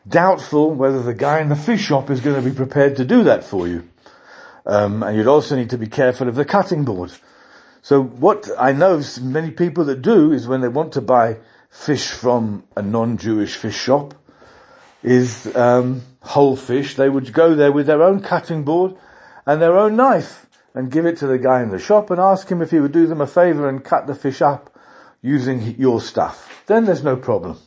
Doubtful 0.08 0.72
whether 0.72 1.02
the 1.02 1.14
guy 1.14 1.40
in 1.40 1.48
the 1.48 1.56
fish 1.56 1.82
shop 1.82 2.10
is 2.10 2.20
going 2.20 2.42
to 2.42 2.48
be 2.48 2.54
prepared 2.54 2.96
to 2.96 3.04
do 3.04 3.24
that 3.24 3.44
for 3.44 3.68
you. 3.68 3.88
Um, 4.64 5.02
and 5.02 5.16
you'd 5.16 5.26
also 5.26 5.56
need 5.56 5.70
to 5.70 5.78
be 5.78 5.86
careful 5.86 6.28
of 6.28 6.34
the 6.34 6.44
cutting 6.44 6.84
board. 6.84 7.12
So 7.82 8.02
what 8.02 8.48
I 8.58 8.72
know 8.72 9.02
many 9.20 9.50
people 9.50 9.84
that 9.86 10.02
do 10.02 10.32
is 10.32 10.46
when 10.46 10.60
they 10.60 10.68
want 10.68 10.92
to 10.92 11.00
buy 11.00 11.38
fish 11.68 12.08
from 12.08 12.64
a 12.76 12.82
non-Jewish 12.82 13.56
fish 13.56 13.76
shop, 13.76 14.14
is 15.02 15.54
um, 15.56 16.02
whole 16.20 16.56
fish. 16.56 16.94
They 16.94 17.08
would 17.08 17.32
go 17.32 17.54
there 17.54 17.72
with 17.72 17.86
their 17.86 18.02
own 18.02 18.20
cutting 18.20 18.64
board 18.64 18.94
and 19.46 19.60
their 19.60 19.76
own 19.76 19.96
knife 19.96 20.46
and 20.74 20.90
give 20.90 21.06
it 21.06 21.18
to 21.18 21.26
the 21.26 21.38
guy 21.38 21.62
in 21.62 21.70
the 21.70 21.78
shop 21.78 22.10
and 22.10 22.20
ask 22.20 22.48
him 22.48 22.62
if 22.62 22.70
he 22.70 22.80
would 22.80 22.92
do 22.92 23.06
them 23.06 23.20
a 23.20 23.26
favor 23.26 23.68
and 23.68 23.84
cut 23.84 24.06
the 24.06 24.14
fish 24.14 24.40
up 24.40 24.74
using 25.20 25.76
your 25.78 26.00
stuff. 26.00 26.62
Then 26.66 26.84
there's 26.84 27.04
no 27.04 27.16
problem. 27.16 27.58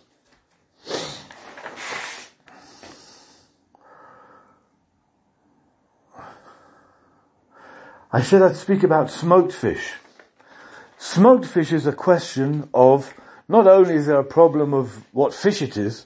I 8.16 8.22
said 8.22 8.42
I'd 8.42 8.56
speak 8.56 8.84
about 8.84 9.12
smoked 9.12 9.52
fish. 9.52 9.92
Smoked 10.98 11.46
fish 11.46 11.74
is 11.74 11.86
a 11.86 11.92
question 11.92 12.70
of 12.74 13.14
not 13.50 13.68
only 13.68 13.96
is 13.96 14.06
there 14.06 14.18
a 14.18 14.24
problem 14.24 14.74
of 14.74 15.04
what 15.12 15.34
fish 15.34 15.62
it 15.62 15.76
is, 15.76 16.06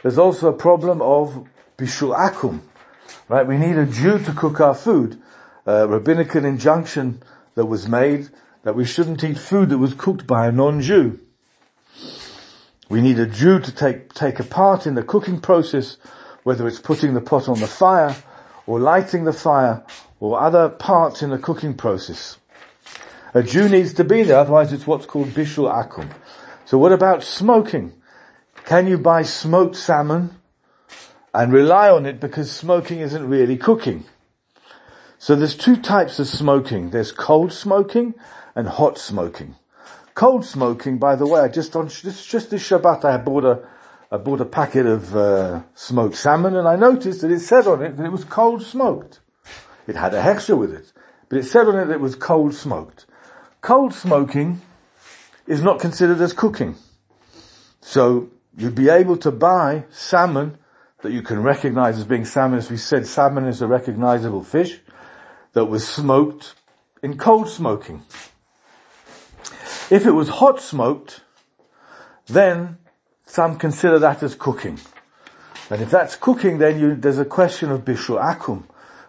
there's 0.00 0.18
also 0.18 0.50
a 0.50 0.56
problem 0.56 1.02
of 1.02 1.48
bishul 1.76 2.16
akum. 2.16 2.60
Right? 3.28 3.44
We 3.44 3.58
need 3.58 3.76
a 3.76 3.86
Jew 3.86 4.20
to 4.20 4.32
cook 4.34 4.60
our 4.60 4.72
food. 4.72 5.20
A 5.66 5.88
rabbinical 5.88 6.44
injunction 6.44 7.24
that 7.56 7.66
was 7.66 7.88
made 7.88 8.28
that 8.62 8.76
we 8.76 8.84
shouldn't 8.84 9.24
eat 9.24 9.36
food 9.36 9.70
that 9.70 9.78
was 9.78 9.94
cooked 9.94 10.28
by 10.28 10.46
a 10.46 10.52
non-Jew. 10.52 11.18
We 12.88 13.00
need 13.00 13.18
a 13.18 13.26
Jew 13.26 13.58
to 13.58 13.72
take, 13.72 14.14
take 14.14 14.38
a 14.38 14.44
part 14.44 14.86
in 14.86 14.94
the 14.94 15.02
cooking 15.02 15.40
process, 15.40 15.96
whether 16.44 16.68
it's 16.68 16.78
putting 16.78 17.14
the 17.14 17.20
pot 17.20 17.48
on 17.48 17.58
the 17.58 17.66
fire, 17.66 18.14
or 18.64 18.78
lighting 18.78 19.24
the 19.24 19.32
fire, 19.32 19.82
or 20.20 20.40
other 20.40 20.68
parts 20.68 21.22
in 21.22 21.30
the 21.30 21.38
cooking 21.38 21.74
process. 21.74 22.38
A 23.34 23.42
Jew 23.42 23.68
needs 23.68 23.92
to 23.94 24.04
be 24.04 24.22
there, 24.22 24.38
otherwise 24.38 24.72
it's 24.72 24.86
what's 24.86 25.06
called 25.06 25.28
bishul 25.28 25.70
akum. 25.72 26.10
So 26.64 26.78
what 26.78 26.92
about 26.92 27.22
smoking? 27.22 27.92
Can 28.64 28.86
you 28.86 28.98
buy 28.98 29.22
smoked 29.22 29.76
salmon 29.76 30.36
and 31.32 31.52
rely 31.52 31.90
on 31.90 32.06
it 32.06 32.20
because 32.20 32.50
smoking 32.50 33.00
isn't 33.00 33.28
really 33.28 33.56
cooking? 33.56 34.04
So 35.18 35.34
there's 35.34 35.56
two 35.56 35.76
types 35.76 36.18
of 36.18 36.28
smoking. 36.28 36.90
There's 36.90 37.12
cold 37.12 37.52
smoking 37.52 38.14
and 38.54 38.68
hot 38.68 38.98
smoking. 38.98 39.56
Cold 40.14 40.44
smoking, 40.44 40.98
by 40.98 41.16
the 41.16 41.26
way, 41.26 41.40
I 41.40 41.48
just 41.48 41.76
on 41.76 41.88
just, 41.88 42.28
just 42.28 42.50
this 42.50 42.68
Shabbat 42.68 43.04
I 43.04 43.18
bought 43.18 43.44
a 43.44 43.68
I 44.10 44.16
bought 44.16 44.40
a 44.40 44.46
packet 44.46 44.86
of 44.86 45.14
uh, 45.14 45.62
smoked 45.74 46.16
salmon 46.16 46.56
and 46.56 46.66
I 46.66 46.76
noticed 46.76 47.20
that 47.20 47.30
it 47.30 47.40
said 47.40 47.66
on 47.66 47.82
it 47.82 47.96
that 47.96 48.06
it 48.06 48.12
was 48.12 48.24
cold 48.24 48.62
smoked. 48.62 49.20
It 49.88 49.96
had 49.96 50.14
a 50.14 50.22
hechsher 50.22 50.56
with 50.56 50.72
it, 50.72 50.92
but 51.28 51.38
it 51.38 51.44
said 51.44 51.66
on 51.66 51.78
it 51.78 51.86
that 51.86 51.94
it 51.94 52.00
was 52.00 52.14
cold 52.14 52.54
smoked. 52.54 53.06
Cold 53.62 53.94
smoking 53.94 54.60
is 55.46 55.62
not 55.62 55.80
considered 55.80 56.20
as 56.20 56.32
cooking. 56.32 56.76
So 57.80 58.28
you'd 58.56 58.74
be 58.74 58.90
able 58.90 59.16
to 59.16 59.32
buy 59.32 59.84
salmon 59.90 60.58
that 61.02 61.12
you 61.12 61.22
can 61.22 61.42
recognize 61.42 61.98
as 61.98 62.04
being 62.04 62.24
salmon. 62.24 62.58
As 62.58 62.70
we 62.70 62.76
said, 62.76 63.06
salmon 63.06 63.46
is 63.46 63.62
a 63.62 63.66
recognizable 63.66 64.44
fish 64.44 64.78
that 65.54 65.64
was 65.64 65.88
smoked 65.88 66.54
in 67.02 67.16
cold 67.16 67.48
smoking. 67.48 68.02
If 69.90 70.04
it 70.04 70.10
was 70.10 70.28
hot 70.28 70.60
smoked, 70.60 71.22
then 72.26 72.76
some 73.24 73.56
consider 73.56 73.98
that 74.00 74.22
as 74.22 74.34
cooking. 74.34 74.78
And 75.70 75.80
if 75.80 75.90
that's 75.90 76.14
cooking, 76.14 76.58
then 76.58 76.78
you, 76.78 76.94
there's 76.94 77.18
a 77.18 77.24
question 77.24 77.70
of 77.70 77.84
bishul 77.84 78.22
akum, 78.22 78.64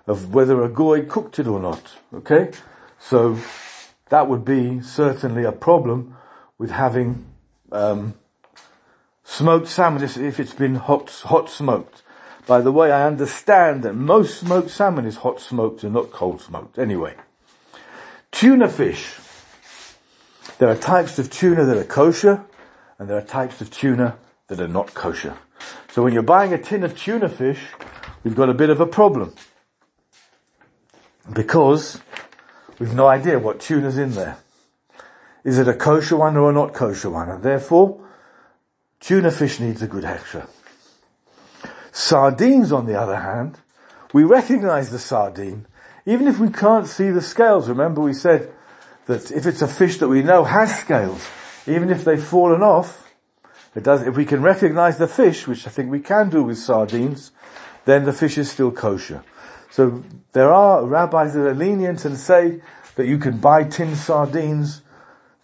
of 0.10 0.34
whether 0.34 0.62
a 0.63 0.70
goy 0.70 1.06
cooked 1.06 1.39
it 1.39 1.48
or 1.48 1.60
not. 1.60 1.98
Okay? 2.13 2.51
So, 3.00 3.38
that 4.10 4.28
would 4.28 4.44
be 4.44 4.82
certainly 4.82 5.46
a 5.46 5.51
problem 5.51 6.18
with 6.58 6.72
having 6.72 7.25
um, 7.72 8.16
Smoked 9.32 9.68
salmon, 9.68 10.04
if 10.04 10.39
it's 10.39 10.56
been 10.56 10.74
hot, 10.74 11.12
hot 11.25 11.51
smoked. 11.51 12.01
By 12.48 12.62
the 12.62 12.72
way, 12.72 12.92
I 12.92 13.06
understand 13.06 13.84
that 13.84 13.94
most 13.94 14.39
smoked 14.39 14.72
salmon 14.72 15.06
is 15.06 15.18
hot 15.18 15.39
smoked 15.39 15.84
and 15.84 15.94
not 15.94 16.12
cold 16.12 16.42
smoked. 16.42 16.80
Anyway. 16.80 17.13
Tuna 18.32 18.68
fish. 18.68 19.13
There 20.58 20.68
are 20.68 20.75
types 20.75 21.20
of 21.20 21.30
tuna 21.30 21.63
that 21.63 21.78
are 21.78 21.84
kosher, 21.84 22.44
and 22.98 23.08
there 23.08 23.20
are 23.20 23.22
types 23.22 23.62
of 23.62 23.70
tuna 23.70 24.18
that 24.48 24.60
are 24.60 24.68
not 24.68 24.96
kosher. 24.96 25.38
So 25.92 26.01
when 26.01 26.12
you're 26.12 26.24
buying 26.24 26.51
a 26.51 26.58
tin 26.58 26.84
of 26.84 26.98
tuna 26.98 27.30
fish, 27.30 27.62
we've 28.24 28.36
got 28.36 28.50
a 28.50 28.56
bit 28.56 28.72
of 28.72 28.82
a 28.82 28.88
problem. 28.88 29.36
Because 31.32 32.02
we've 32.80 32.94
no 32.94 33.08
idea 33.08 33.40
what 33.40 33.60
tuna's 33.60 33.98
in 33.98 34.12
there. 34.12 34.38
Is 35.44 35.58
it 35.58 35.68
a 35.68 35.74
kosher 35.74 36.18
one 36.18 36.38
or 36.38 36.50
a 36.50 36.54
not 36.54 36.74
kosher 36.74 37.10
one? 37.10 37.30
And 37.30 37.44
therefore, 37.44 38.02
Tuna 39.00 39.32
fish 39.32 39.60
needs 39.60 39.82
a 39.82 39.88
good 39.88 40.04
hechsher. 40.04 40.48
Sardines, 41.92 42.72
on 42.72 42.86
the 42.86 43.00
other 43.00 43.16
hand, 43.16 43.58
we 44.14 44.24
recognize 44.24 44.90
the 44.90 45.00
sardine, 45.00 45.66
even 46.06 46.28
if 46.28 46.40
we 46.40 46.50
can't 46.50 46.88
see 46.88 47.10
the 47.10 47.22
scales. 47.22 47.70
Remember 47.70 48.02
we 48.02 48.14
said 48.14 48.52
that 49.06 49.32
if 49.32 49.46
it's 49.46 49.62
a 49.62 49.68
fish 49.68 49.98
that 49.98 50.10
we 50.10 50.22
know 50.22 50.44
has 50.44 50.78
scales, 50.78 51.26
even 51.66 51.90
if 51.90 52.04
they've 52.04 52.24
fallen 52.24 52.62
off, 52.62 53.10
it 53.76 53.84
does, 53.84 54.06
if 54.06 54.18
we 54.18 54.26
can 54.26 54.42
recognize 54.42 54.98
the 54.98 55.08
fish, 55.08 55.48
which 55.48 55.66
I 55.66 55.70
think 55.70 55.90
we 55.90 56.00
can 56.00 56.30
do 56.30 56.44
with 56.44 56.58
sardines, 56.58 57.32
then 57.86 58.04
the 58.04 58.14
fish 58.14 58.38
is 58.38 58.52
still 58.52 58.72
kosher. 58.72 59.24
So 59.70 60.04
there 60.34 60.52
are 60.52 60.86
rabbis 60.86 61.34
that 61.34 61.46
are 61.46 61.54
lenient 61.54 62.06
and 62.06 62.18
say 62.18 62.62
that 62.96 63.08
you 63.08 63.18
can 63.18 63.38
buy 63.38 63.64
tin 63.64 63.96
sardines. 63.96 64.82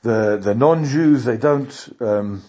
The, 0.02 0.38
the 0.38 0.54
non-Jews, 0.54 1.26
they 1.26 1.38
don't, 1.38 1.96
um, 2.00 2.44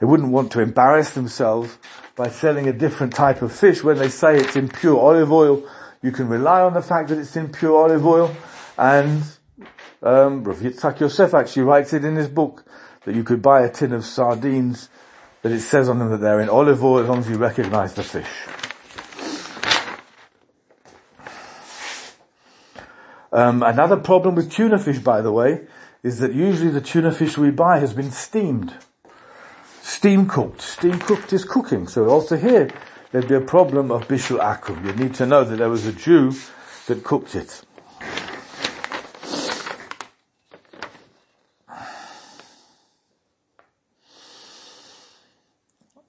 they 0.00 0.06
wouldn't 0.06 0.30
want 0.30 0.50
to 0.52 0.60
embarrass 0.60 1.10
themselves 1.10 1.78
by 2.16 2.28
selling 2.28 2.68
a 2.68 2.72
different 2.72 3.14
type 3.14 3.42
of 3.42 3.52
fish 3.52 3.82
when 3.82 3.98
they 3.98 4.08
say 4.08 4.36
it's 4.36 4.56
in 4.56 4.68
pure 4.68 4.98
olive 4.98 5.32
oil. 5.32 5.68
You 6.02 6.12
can 6.12 6.28
rely 6.28 6.60
on 6.60 6.74
the 6.74 6.82
fact 6.82 7.08
that 7.08 7.18
it's 7.18 7.36
in 7.36 7.52
pure 7.52 7.76
olive 7.76 8.04
oil 8.04 8.34
and 8.76 9.22
um, 10.02 10.44
Rav 10.44 10.58
Yitzhak 10.58 11.00
Yosef 11.00 11.34
actually 11.34 11.62
writes 11.62 11.92
it 11.92 12.04
in 12.04 12.16
his 12.16 12.28
book 12.28 12.64
that 13.04 13.14
you 13.14 13.24
could 13.24 13.42
buy 13.42 13.62
a 13.62 13.70
tin 13.70 13.92
of 13.92 14.04
sardines 14.04 14.88
that 15.42 15.52
it 15.52 15.60
says 15.60 15.88
on 15.88 15.98
them 15.98 16.10
that 16.10 16.18
they're 16.18 16.40
in 16.40 16.48
olive 16.48 16.82
oil 16.82 17.02
as 17.02 17.08
long 17.08 17.18
as 17.18 17.28
you 17.28 17.36
recognize 17.36 17.94
the 17.94 18.02
fish. 18.02 18.63
Um, 23.34 23.62
another 23.62 23.98
problem 23.98 24.36
with 24.36 24.50
tuna 24.50 24.78
fish, 24.78 25.00
by 25.00 25.20
the 25.20 25.32
way, 25.32 25.66
is 26.02 26.20
that 26.20 26.32
usually 26.32 26.70
the 26.70 26.80
tuna 26.80 27.12
fish 27.12 27.36
we 27.36 27.50
buy 27.50 27.80
has 27.80 27.92
been 27.92 28.10
steamed 28.10 28.74
steam 29.84 30.26
cooked. 30.26 30.62
Steam 30.62 30.98
cooked 30.98 31.32
is 31.32 31.44
cooking. 31.44 31.86
So 31.86 32.08
also 32.08 32.36
here, 32.36 32.70
there'd 33.12 33.28
be 33.28 33.34
a 33.34 33.40
problem 33.40 33.90
of 33.90 34.08
bishul 34.08 34.38
akum. 34.38 34.84
You 34.84 34.92
need 34.92 35.14
to 35.14 35.26
know 35.26 35.44
that 35.44 35.56
there 35.56 35.68
was 35.68 35.86
a 35.86 35.92
Jew 35.92 36.32
that 36.86 37.04
cooked 37.04 37.34
it. 37.34 37.62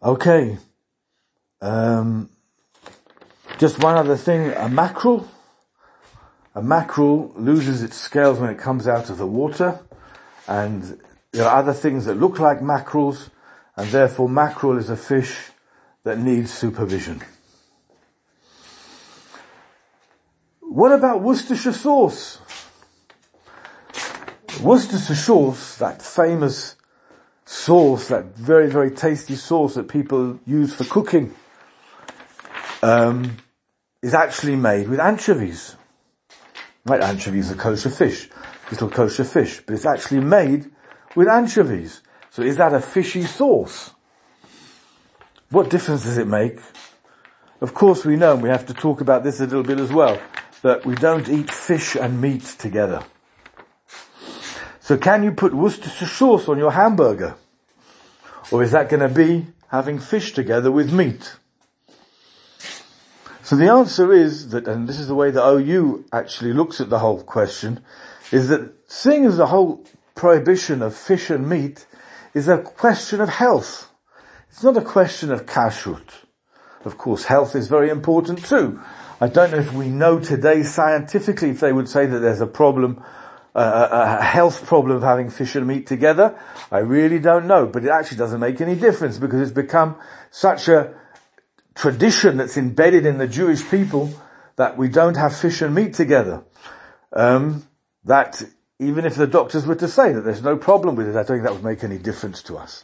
Okay. 0.01 0.57
Um, 1.61 2.29
just 3.57 3.81
one 3.81 3.95
other 3.97 4.17
thing, 4.17 4.51
a 4.51 4.69
mackerel. 4.69 5.27
A 6.55 6.61
mackerel 6.61 7.31
loses 7.35 7.83
its 7.83 7.97
scales 7.97 8.39
when 8.39 8.49
it 8.49 8.57
comes 8.57 8.87
out 8.87 9.09
of 9.09 9.17
the 9.17 9.27
water, 9.27 9.79
and 10.47 10.99
there 11.31 11.45
are 11.45 11.59
other 11.59 11.73
things 11.73 12.05
that 12.05 12.15
look 12.15 12.39
like 12.39 12.61
mackerels, 12.61 13.29
and 13.75 13.89
therefore 13.89 14.29
mackerel 14.29 14.77
is 14.77 14.89
a 14.89 14.97
fish 14.97 15.51
that 16.03 16.17
needs 16.17 16.51
supervision. 16.51 17.21
what 20.75 20.91
about 20.91 21.21
Worcestershire 21.21 21.71
sauce? 21.71 22.39
Worcestershire 24.61 25.15
sauce, 25.15 25.77
that 25.77 26.01
famous 26.01 26.75
sauce, 27.45 28.09
that 28.09 28.35
very, 28.35 28.69
very 28.69 28.91
tasty 28.91 29.35
sauce 29.35 29.75
that 29.75 29.87
people 29.87 30.37
use 30.45 30.75
for 30.75 30.83
cooking, 30.83 31.33
um, 32.83 33.37
is 34.01 34.13
actually 34.13 34.57
made 34.57 34.89
with 34.89 34.99
anchovies. 34.99 35.77
Right, 36.85 37.01
anchovies 37.01 37.51
are 37.51 37.55
kosher 37.55 37.89
fish, 37.89 38.29
little 38.69 38.89
kosher 38.89 39.23
fish, 39.23 39.59
but 39.65 39.73
it's 39.73 39.87
actually 39.87 40.19
made 40.19 40.69
with 41.15 41.27
anchovies. 41.27 42.01
So 42.29 42.43
is 42.43 42.57
that 42.57 42.73
a 42.73 42.79
fishy 42.79 43.23
sauce? 43.23 43.89
What 45.49 45.71
difference 45.71 46.03
does 46.03 46.19
it 46.19 46.27
make? 46.27 46.59
Of 47.59 47.73
course 47.73 48.05
we 48.05 48.17
know, 48.17 48.33
and 48.33 48.43
we 48.43 48.49
have 48.49 48.67
to 48.67 48.73
talk 48.75 49.01
about 49.01 49.23
this 49.23 49.39
a 49.39 49.45
little 49.45 49.63
bit 49.63 49.79
as 49.79 49.91
well, 49.91 50.21
that 50.61 50.85
we 50.85 50.93
don't 50.93 51.27
eat 51.27 51.49
fish 51.49 51.95
and 51.95 52.21
meat 52.21 52.43
together. 52.43 53.03
So 54.79 54.95
can 54.97 55.23
you 55.23 55.31
put 55.31 55.55
Worcestershire 55.55 56.07
sauce 56.07 56.47
on 56.47 56.59
your 56.59 56.71
hamburger? 56.71 57.35
Or 58.51 58.61
is 58.61 58.71
that 58.71 58.89
going 58.89 58.99
to 58.99 59.09
be 59.09 59.47
having 59.69 59.97
fish 59.97 60.33
together 60.33 60.71
with 60.71 60.93
meat? 60.93 61.37
So 63.45 63.55
the 63.55 63.69
answer 63.69 64.11
is 64.11 64.49
that, 64.49 64.67
and 64.67 64.89
this 64.89 64.99
is 64.99 65.07
the 65.07 65.13
way 65.13 65.29
the 65.29 65.47
OU 65.47 66.05
actually 66.11 66.51
looks 66.51 66.81
at 66.81 66.89
the 66.89 66.97
whole 66.97 67.21
question, 67.21 67.81
is 68.31 68.47
that 68.47 68.73
seeing 68.87 69.23
as 69.23 69.37
the 69.37 69.45
whole 69.45 69.85
prohibition 70.15 70.81
of 70.81 70.95
fish 70.95 71.29
and 71.29 71.47
meat 71.47 71.85
is 72.33 72.47
a 72.47 72.57
question 72.57 73.21
of 73.21 73.29
health. 73.29 73.91
It's 74.49 74.63
not 74.63 74.77
a 74.77 74.81
question 74.81 75.31
of 75.31 75.45
kashrut. 75.45 76.09
Of 76.85 76.97
course, 76.97 77.25
health 77.25 77.55
is 77.55 77.67
very 77.67 77.91
important 77.91 78.43
too. 78.43 78.81
I 79.21 79.27
don't 79.27 79.51
know 79.51 79.59
if 79.59 79.71
we 79.73 79.89
know 79.89 80.19
today 80.19 80.63
scientifically 80.63 81.51
if 81.51 81.59
they 81.59 81.71
would 81.71 81.87
say 81.87 82.07
that 82.07 82.17
there's 82.17 82.41
a 82.41 82.47
problem, 82.47 83.03
uh, 83.53 84.17
a 84.19 84.23
health 84.23 84.65
problem 84.65 84.97
of 84.97 85.03
having 85.03 85.29
fish 85.29 85.53
and 85.53 85.67
meat 85.67 85.85
together. 85.85 86.35
I 86.71 86.79
really 86.79 87.19
don't 87.19 87.45
know, 87.45 87.67
but 87.67 87.85
it 87.85 87.91
actually 87.91 88.17
doesn't 88.17 88.39
make 88.39 88.59
any 88.59 88.73
difference 88.73 89.19
because 89.19 89.39
it's 89.39 89.51
become 89.51 89.97
such 90.31 90.67
a 90.67 90.95
tradition 91.75 92.37
that's 92.37 92.57
embedded 92.57 93.05
in 93.05 93.17
the 93.17 93.27
Jewish 93.27 93.69
people 93.69 94.11
that 94.55 94.77
we 94.77 94.87
don't 94.87 95.17
have 95.17 95.37
fish 95.37 95.61
and 95.61 95.75
meat 95.75 95.93
together. 95.93 96.43
Um, 97.13 97.67
that 98.05 98.41
even 98.79 99.05
if 99.05 99.15
the 99.15 99.27
doctors 99.27 99.65
were 99.65 99.75
to 99.75 99.87
say 99.87 100.11
that 100.11 100.21
there's 100.21 100.43
no 100.43 100.57
problem 100.57 100.95
with 100.95 101.07
it, 101.07 101.11
I 101.11 101.23
don't 101.23 101.27
think 101.27 101.43
that 101.43 101.53
would 101.53 101.63
make 101.63 101.83
any 101.83 101.97
difference 101.97 102.41
to 102.43 102.57
us. 102.57 102.83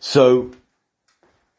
So, 0.00 0.52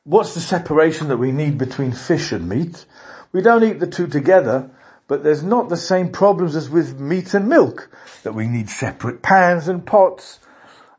what's 0.04 0.34
the 0.34 0.40
separation 0.40 1.10
that 1.10 1.18
we 1.18 1.32
need 1.32 1.58
between 1.58 1.92
fish 1.92 2.32
and 2.32 2.48
meat? 2.48 2.86
We 3.32 3.42
don't 3.42 3.64
eat 3.64 3.80
the 3.80 3.88
two 3.88 4.08
together, 4.08 4.72
but 5.08 5.24
there's 5.24 5.44
not 5.44 5.70
the 5.70 5.78
same 5.78 6.12
problems 6.12 6.56
as 6.56 6.70
with 6.70 7.00
meat 7.00 7.34
and 7.34 7.50
milk, 7.50 7.90
that 8.24 8.34
we 8.34 8.48
need 8.48 8.70
separate 8.70 9.22
pans 9.22 9.68
and 9.68 9.86
pots. 9.86 10.40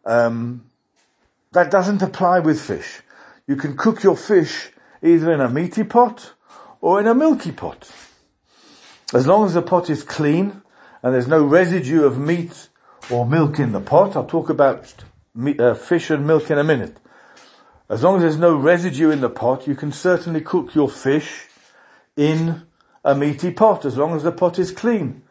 Um, 0.04 0.64
that 1.52 1.70
doesn't 1.70 2.02
apply 2.02 2.40
with 2.40 2.60
fish. 2.60 3.02
You 3.50 3.56
can 3.56 3.76
cook 3.76 4.04
your 4.04 4.16
fish 4.16 4.70
either 5.02 5.32
in 5.32 5.40
a 5.40 5.48
meaty 5.48 5.82
pot 5.82 6.34
or 6.80 7.00
in 7.00 7.08
a 7.08 7.16
milky 7.16 7.50
pot. 7.50 7.90
As 9.12 9.26
long 9.26 9.44
as 9.44 9.54
the 9.54 9.60
pot 9.60 9.90
is 9.90 10.04
clean 10.04 10.62
and 11.02 11.12
there's 11.12 11.26
no 11.26 11.42
residue 11.42 12.04
of 12.04 12.16
meat 12.16 12.68
or 13.10 13.26
milk 13.26 13.58
in 13.58 13.72
the 13.72 13.80
pot, 13.80 14.14
I'll 14.14 14.24
talk 14.24 14.50
about 14.50 14.94
meat, 15.34 15.60
uh, 15.60 15.74
fish 15.74 16.10
and 16.10 16.28
milk 16.28 16.48
in 16.48 16.58
a 16.58 16.62
minute. 16.62 16.98
As 17.88 18.04
long 18.04 18.18
as 18.18 18.22
there's 18.22 18.36
no 18.36 18.54
residue 18.54 19.10
in 19.10 19.20
the 19.20 19.28
pot, 19.28 19.66
you 19.66 19.74
can 19.74 19.90
certainly 19.90 20.42
cook 20.42 20.76
your 20.76 20.88
fish 20.88 21.48
in 22.16 22.62
a 23.04 23.16
meaty 23.16 23.50
pot, 23.50 23.84
as 23.84 23.96
long 23.96 24.14
as 24.14 24.22
the 24.22 24.30
pot 24.30 24.60
is 24.60 24.70
clean. 24.70 25.22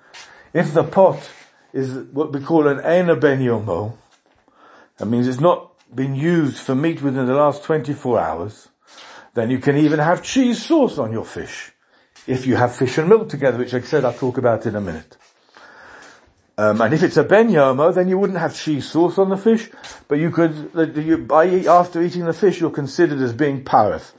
If 0.52 0.74
the 0.74 0.84
pot 0.84 1.32
is 1.72 1.94
what 2.12 2.34
we 2.34 2.42
call 2.42 2.68
an 2.68 2.80
ena 2.80 3.16
that 3.16 5.06
means 5.06 5.26
it's 5.26 5.40
not 5.40 5.69
been 5.94 6.16
used 6.16 6.58
for 6.58 6.76
meat 6.76 7.02
within 7.02 7.26
the 7.26 7.34
last 7.34 7.64
24 7.64 8.20
hours, 8.20 8.70
then 9.34 9.50
you 9.50 9.60
can 9.60 9.78
even 9.78 10.00
have 10.00 10.24
cheese 10.24 10.64
sauce 10.64 10.98
on 10.98 11.12
your 11.12 11.26
fish. 11.26 11.72
If 12.28 12.46
you 12.46 12.56
have 12.56 12.76
fish 12.76 12.98
and 12.98 13.10
milk 13.10 13.30
together, 13.30 13.58
which 13.58 13.74
I 13.74 13.82
said 13.82 14.06
I'll 14.06 14.14
talk 14.14 14.38
about 14.38 14.66
in 14.66 14.76
a 14.76 14.82
minute. 14.82 15.18
Um, 16.58 16.82
and 16.82 16.94
if 16.94 17.04
it's 17.04 17.16
a 17.16 17.24
ben 17.24 17.50
yomo, 17.50 17.96
then 17.96 18.10
you 18.10 18.20
wouldn't 18.20 18.40
have 18.40 18.54
cheese 18.54 18.90
sauce 18.90 19.18
on 19.18 19.30
the 19.30 19.38
fish, 19.38 19.70
but 20.10 20.20
you 20.20 20.30
could, 20.30 20.72
you, 20.98 21.18
by, 21.18 21.46
after 21.66 22.02
eating 22.02 22.26
the 22.26 22.34
fish, 22.34 22.60
you're 22.60 22.70
considered 22.70 23.22
as 23.22 23.32
being 23.34 23.64
parev. 23.64 24.12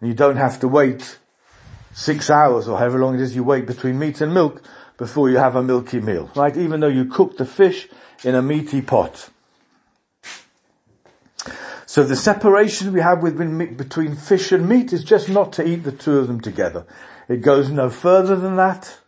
And 0.00 0.10
you 0.10 0.14
don't 0.14 0.36
have 0.36 0.60
to 0.60 0.68
wait 0.68 1.18
six 1.94 2.28
hours 2.28 2.68
or 2.68 2.78
however 2.78 2.98
long 2.98 3.14
it 3.14 3.22
is 3.22 3.34
you 3.34 3.42
wait 3.42 3.66
between 3.66 3.98
meat 3.98 4.20
and 4.20 4.34
milk 4.34 4.62
before 4.98 5.30
you 5.30 5.38
have 5.38 5.56
a 5.56 5.62
milky 5.62 6.00
meal, 6.00 6.30
right? 6.36 6.54
Even 6.54 6.80
though 6.80 6.88
you 6.88 7.06
cook 7.06 7.38
the 7.38 7.46
fish 7.46 7.88
in 8.22 8.34
a 8.34 8.42
meaty 8.42 8.82
pot. 8.82 9.30
So 11.96 12.04
the 12.04 12.14
separation 12.14 12.92
we 12.92 13.00
have 13.00 13.22
with, 13.22 13.38
between 13.78 14.16
fish 14.16 14.52
and 14.52 14.68
meat 14.68 14.92
is 14.92 15.02
just 15.02 15.30
not 15.30 15.54
to 15.54 15.66
eat 15.66 15.76
the 15.76 15.92
two 15.92 16.18
of 16.18 16.26
them 16.26 16.42
together. 16.42 16.84
It 17.26 17.40
goes 17.40 17.70
no 17.70 17.88
further 17.88 18.36
than 18.36 18.56
that. 18.56 18.98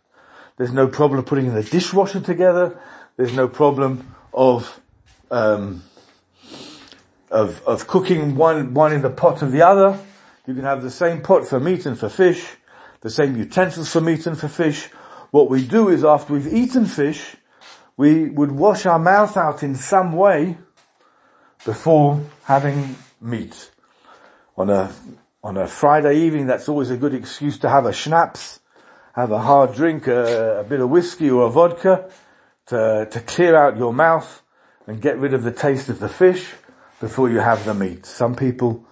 There's 0.57 0.71
no 0.71 0.87
problem 0.87 1.23
putting 1.23 1.45
in 1.45 1.53
the 1.53 1.61
dishwasher 1.61 2.19
together. 2.19 2.81
There's 3.15 3.31
no 3.31 3.47
problem 3.47 4.15
of, 4.33 4.81
um, 5.29 5.83
of, 7.29 7.61
of 7.67 7.85
cooking 7.85 8.35
one, 8.35 8.73
one 8.73 8.91
in 8.91 9.03
the 9.03 9.11
pot 9.11 9.43
of 9.43 9.51
the 9.51 9.61
other. 9.61 9.99
You 10.47 10.55
can 10.55 10.63
have 10.63 10.81
the 10.81 10.89
same 10.89 11.21
pot 11.21 11.47
for 11.47 11.59
meat 11.59 11.85
and 11.85 11.95
for 11.95 12.09
fish, 12.09 12.43
the 13.01 13.11
same 13.11 13.37
utensils 13.37 13.91
for 13.91 14.01
meat 14.01 14.25
and 14.25 14.35
for 14.35 14.47
fish. 14.47 14.87
What 15.29 15.47
we 15.47 15.63
do 15.63 15.89
is 15.89 16.03
after 16.03 16.33
we've 16.33 16.51
eaten 16.51 16.87
fish, 16.87 17.35
we 17.97 18.29
would 18.29 18.51
wash 18.51 18.87
our 18.87 18.97
mouth 18.97 19.37
out 19.37 19.61
in 19.61 19.75
some 19.75 20.13
way 20.13 20.57
before 21.65 22.23
having 22.43 22.95
meat. 23.21 23.71
On 24.57 24.69
a, 24.69 24.93
on 25.43 25.57
a 25.57 25.67
Friday 25.67 26.17
evening, 26.17 26.47
that's 26.47 26.69
always 26.69 26.89
a 26.89 26.97
good 26.97 27.13
excuse 27.13 27.59
to 27.59 27.69
have 27.69 27.85
a 27.85 27.93
schnapps, 27.93 28.59
have 29.13 29.31
a 29.31 29.39
hard 29.39 29.73
drink, 29.73 30.07
a, 30.07 30.61
a 30.61 30.63
bit 30.63 30.79
of 30.79 30.89
whiskey 30.89 31.29
or 31.29 31.47
a 31.47 31.49
vodka 31.49 32.09
to, 32.67 33.07
to 33.09 33.19
clear 33.21 33.55
out 33.55 33.77
your 33.77 33.93
mouth 33.93 34.41
and 34.87 35.01
get 35.01 35.17
rid 35.17 35.33
of 35.33 35.43
the 35.43 35.51
taste 35.51 35.89
of 35.89 35.99
the 35.99 36.09
fish 36.09 36.53
before 36.99 37.29
you 37.29 37.39
have 37.39 37.65
the 37.65 37.73
meat. 37.73 38.05
Some 38.05 38.35
people 38.35 38.85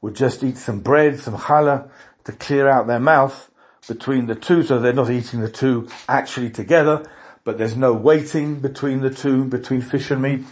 would 0.00 0.14
just 0.14 0.42
eat 0.44 0.56
some 0.56 0.80
bread, 0.80 1.18
some 1.18 1.36
challah 1.36 1.90
to 2.24 2.32
clear 2.32 2.68
out 2.68 2.86
their 2.86 3.00
mouth 3.00 3.50
between 3.88 4.26
the 4.26 4.34
two 4.34 4.62
so 4.62 4.78
they're 4.78 4.92
not 4.92 5.10
eating 5.10 5.40
the 5.40 5.50
two 5.50 5.88
actually 6.08 6.50
together, 6.50 7.04
but 7.44 7.58
there's 7.58 7.76
no 7.76 7.92
waiting 7.92 8.60
between 8.60 9.00
the 9.00 9.10
two, 9.10 9.44
between 9.44 9.80
fish 9.80 10.10
and 10.10 10.22
meat 10.22 10.44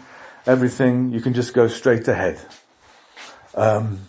everything, 0.46 1.12
you 1.12 1.20
can 1.20 1.35
just 1.35 1.52
go 1.54 1.68
straight 1.68 2.06
ahead. 2.09 2.40
Um, 3.54 4.00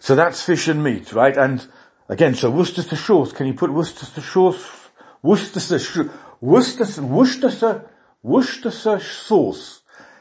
so 0.00 0.14
that's 0.14 0.42
fish 0.42 0.68
and 0.68 0.82
meat, 0.82 1.12
right? 1.12 1.36
And 1.36 1.66
again, 2.08 2.34
so 2.34 2.50
Worcestershire 2.50 2.98
sauce, 2.98 3.32
can 3.32 3.46
you 3.46 3.54
put 3.54 3.72
Worcestershire 3.72 4.22
sauce, 4.22 4.88
Worcestershire, 5.22 6.10
Worcestershire, 6.40 7.90
Worcestershire, 8.22 9.00
sauce, 9.00 9.80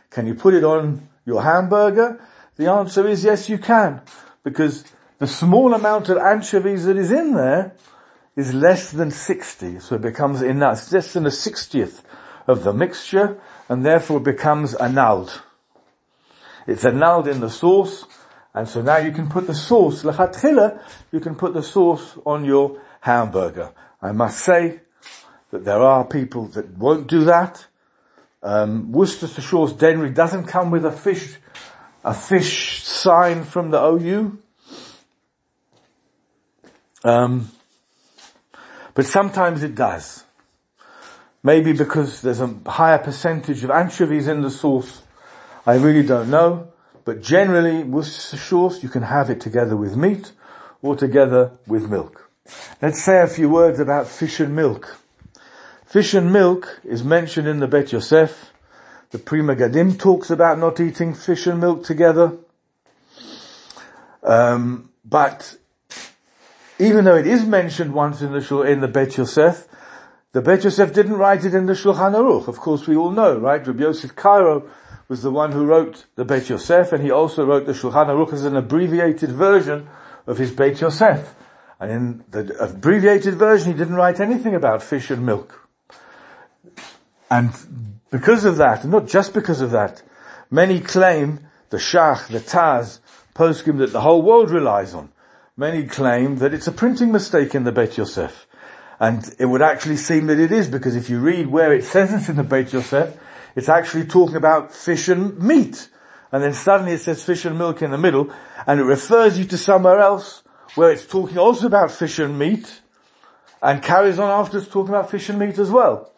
can 0.10 0.28
you 0.28 0.34
put 0.34 0.54
it 0.54 0.64
on 0.64 1.10
your 1.26 1.44
hamburger? 1.44 2.22
The 2.56 2.72
answer 2.72 3.06
is 3.06 3.24
yes, 3.24 3.50
you 3.50 3.58
can. 3.58 4.02
Because 4.44 4.86
the 5.20 5.28
small 5.28 5.74
amount 5.74 6.08
of 6.08 6.18
anchovies 6.18 6.86
that 6.86 6.96
is 6.96 7.12
in 7.12 7.34
there 7.34 7.74
is 8.38 8.54
less 8.54 8.92
than 8.92 9.12
60. 9.12 9.80
So 9.80 9.96
it 9.96 10.02
becomes 10.02 10.42
enough. 10.42 10.84
It's 10.84 10.92
less 10.94 11.14
than 11.14 11.26
a 11.26 11.30
60th 11.30 12.02
of 12.48 12.64
the 12.64 12.74
mixture 12.74 13.40
and 13.70 13.86
therefore 13.86 14.20
becomes 14.20 14.74
annulled. 14.76 15.42
It's 16.68 16.86
annulled 16.86 17.28
in 17.28 17.40
the 17.40 17.50
sauce 17.50 18.06
and 18.56 18.70
so 18.70 18.82
now 18.82 18.98
you 18.98 19.12
can 19.12 19.28
put 19.28 19.48
the 19.48 19.54
sauce, 19.54 20.04
lechatchila, 20.04 20.82
you 21.12 21.20
can 21.20 21.36
put 21.36 21.54
the 21.54 21.62
sauce 21.62 22.18
on 22.26 22.46
your 22.46 22.82
hamburger. 23.02 23.72
I 24.02 24.14
must 24.14 24.40
say 24.40 24.80
that 25.52 25.66
there 25.66 25.82
are 25.82 26.06
people 26.06 26.48
that 26.48 26.78
won't 26.78 27.08
do 27.08 27.26
that. 27.26 27.68
Um, 28.42 28.94
Worcestershire 28.94 29.42
sauce 29.42 29.74
generally 29.74 30.14
doesn't 30.14 30.46
come 30.46 30.72
with 30.72 30.86
a 30.86 30.92
fish, 30.92 31.36
a 32.06 32.14
fish 32.14 32.84
sign 32.84 33.44
from 33.44 33.72
the 33.72 33.84
OU. 33.84 34.38
Um, 37.04 37.52
but 38.94 39.06
sometimes 39.06 39.64
it 39.64 39.76
does. 39.76 40.24
Maybe 41.46 41.74
because 41.74 42.24
there's 42.24 42.42
a 42.42 42.56
higher 42.66 42.98
percentage 42.98 43.64
of 43.64 43.70
anchovies 43.70 44.28
in 44.28 44.42
the 44.42 44.50
sauce. 44.50 45.04
I 45.64 45.76
really 45.76 46.02
don't 46.02 46.32
know. 46.32 46.70
But 47.06 47.22
generally, 47.22 47.84
Worcestershire 47.84 48.40
sauce, 48.40 48.82
you 48.82 48.90
can 48.90 49.04
have 49.04 49.30
it 49.30 49.42
together 49.42 49.78
with 49.78 49.96
meat 49.96 50.32
or 50.82 50.96
together 50.96 51.52
with 51.68 51.88
milk. 51.88 52.32
Let's 52.82 53.04
say 53.04 53.22
a 53.22 53.28
few 53.28 53.48
words 53.48 53.80
about 53.80 54.08
fish 54.08 54.40
and 54.40 54.56
milk. 54.56 54.98
Fish 55.86 56.16
and 56.16 56.34
milk 56.34 56.82
is 56.84 57.04
mentioned 57.04 57.48
in 57.48 57.60
the 57.60 57.68
Bet 57.68 57.92
Yosef. 57.92 58.52
The 59.12 59.20
Pri 59.20 59.42
Megadim 59.42 60.00
talks 60.00 60.32
about 60.32 60.58
not 60.58 60.80
eating 60.80 61.14
fish 61.14 61.46
and 61.46 61.62
milk 61.62 61.84
together. 61.84 62.40
Um, 64.24 64.90
but 65.08 65.58
even 66.80 67.06
though 67.06 67.18
it 67.18 67.28
is 67.28 67.46
mentioned 67.46 67.94
once 67.94 68.24
in 68.24 68.34
the 68.34 68.62
in 68.64 68.82
the 68.82 68.88
Bet 68.88 69.16
Yosef, 69.18 69.68
the 70.36 70.42
Bet 70.42 70.66
Yosef 70.66 70.92
didn't 70.92 71.16
write 71.16 71.46
it 71.46 71.54
in 71.54 71.66
the 71.66 71.72
Shulchan 71.72 72.12
Aruch. 72.12 72.50
Of 72.50 72.58
course, 72.58 72.88
we 72.88 72.98
all 72.98 73.12
know, 73.12 73.38
right? 73.38 73.66
Rabbi 73.66 73.84
Yosef 73.84 74.18
Karo 74.18 74.68
was 75.08 75.22
the 75.22 75.32
one 75.32 75.54
who 75.54 75.66
wrote 75.66 76.08
the 76.16 76.26
Bet 76.26 76.50
Yosef, 76.50 76.92
and 76.92 77.02
he 77.02 77.10
also 77.10 77.46
wrote 77.46 77.66
the 77.66 77.72
Shulchan 77.72 78.08
Aruch 78.08 78.34
as 78.34 78.44
an 78.44 78.58
abbreviated 78.58 79.32
version 79.32 79.88
of 80.28 80.38
his 80.38 80.52
Bet 80.52 80.82
Yosef. 80.82 81.36
And 81.80 81.90
in 81.90 82.26
the 82.32 82.54
abbreviated 82.62 83.36
version, 83.36 83.72
he 83.72 83.78
didn't 83.78 83.96
write 83.96 84.20
anything 84.20 84.54
about 84.54 84.84
fish 84.84 85.10
and 85.10 85.26
milk. 85.26 85.70
And 87.32 87.54
because 88.12 88.44
of 88.44 88.58
that, 88.58 88.84
and 88.84 88.92
not 88.92 89.08
just 89.08 89.34
because 89.34 89.62
of 89.62 89.72
that, 89.72 90.04
many 90.52 90.82
claim 90.82 91.48
the 91.70 91.78
Shach, 91.78 92.28
the 92.28 92.42
Taz, 92.42 93.00
poskim 93.36 93.78
that 93.78 93.94
the 93.94 94.02
whole 94.02 94.22
world 94.22 94.52
relies 94.52 94.94
on. 94.94 95.14
Many 95.56 95.86
claim 95.86 96.40
that 96.40 96.54
it's 96.54 96.68
a 96.68 96.74
printing 96.74 97.14
mistake 97.14 97.56
in 97.56 97.64
the 97.64 97.72
Bet 97.72 97.98
Yosef. 97.98 98.46
And 99.00 99.34
it 99.40 99.46
would 99.46 99.62
actually 99.62 99.98
seem 99.98 100.28
that 100.28 100.40
it 100.40 100.52
is, 100.52 100.68
because 100.68 100.96
if 100.96 101.10
you 101.10 101.20
read 101.20 101.48
where 101.48 101.74
it 101.74 101.84
says 101.84 102.14
it 102.14 102.30
in 102.30 102.38
the 102.38 102.44
Bet 102.44 102.72
Yosef, 102.72 103.18
it's 103.56 103.70
actually 103.70 104.06
talking 104.06 104.36
about 104.36 104.74
fish 104.74 105.10
and 105.10 105.38
meat. 105.40 105.90
And 106.32 106.44
then 106.44 106.54
suddenly 106.54 106.94
it 106.94 107.02
says 107.02 107.24
fish 107.24 107.46
and 107.46 107.58
milk 107.58 107.82
in 107.82 107.92
the 107.92 107.98
middle, 107.98 108.32
and 108.66 108.80
it 108.80 108.84
refers 108.84 109.38
you 109.38 109.46
to 109.46 109.58
somewhere 109.58 110.00
else 110.00 110.44
where 110.76 110.92
it's 110.92 111.06
talking 111.06 111.38
also 111.38 111.68
about 111.68 111.92
fish 111.92 112.20
and 112.20 112.38
meat, 112.38 112.82
and 113.62 113.82
carries 113.82 114.20
on 114.20 114.30
after 114.30 114.58
it's 114.58 114.68
talking 114.68 114.94
about 114.94 115.10
fish 115.10 115.30
and 115.30 115.40
meat 115.40 115.58
as 115.58 115.72
well. 115.72 116.12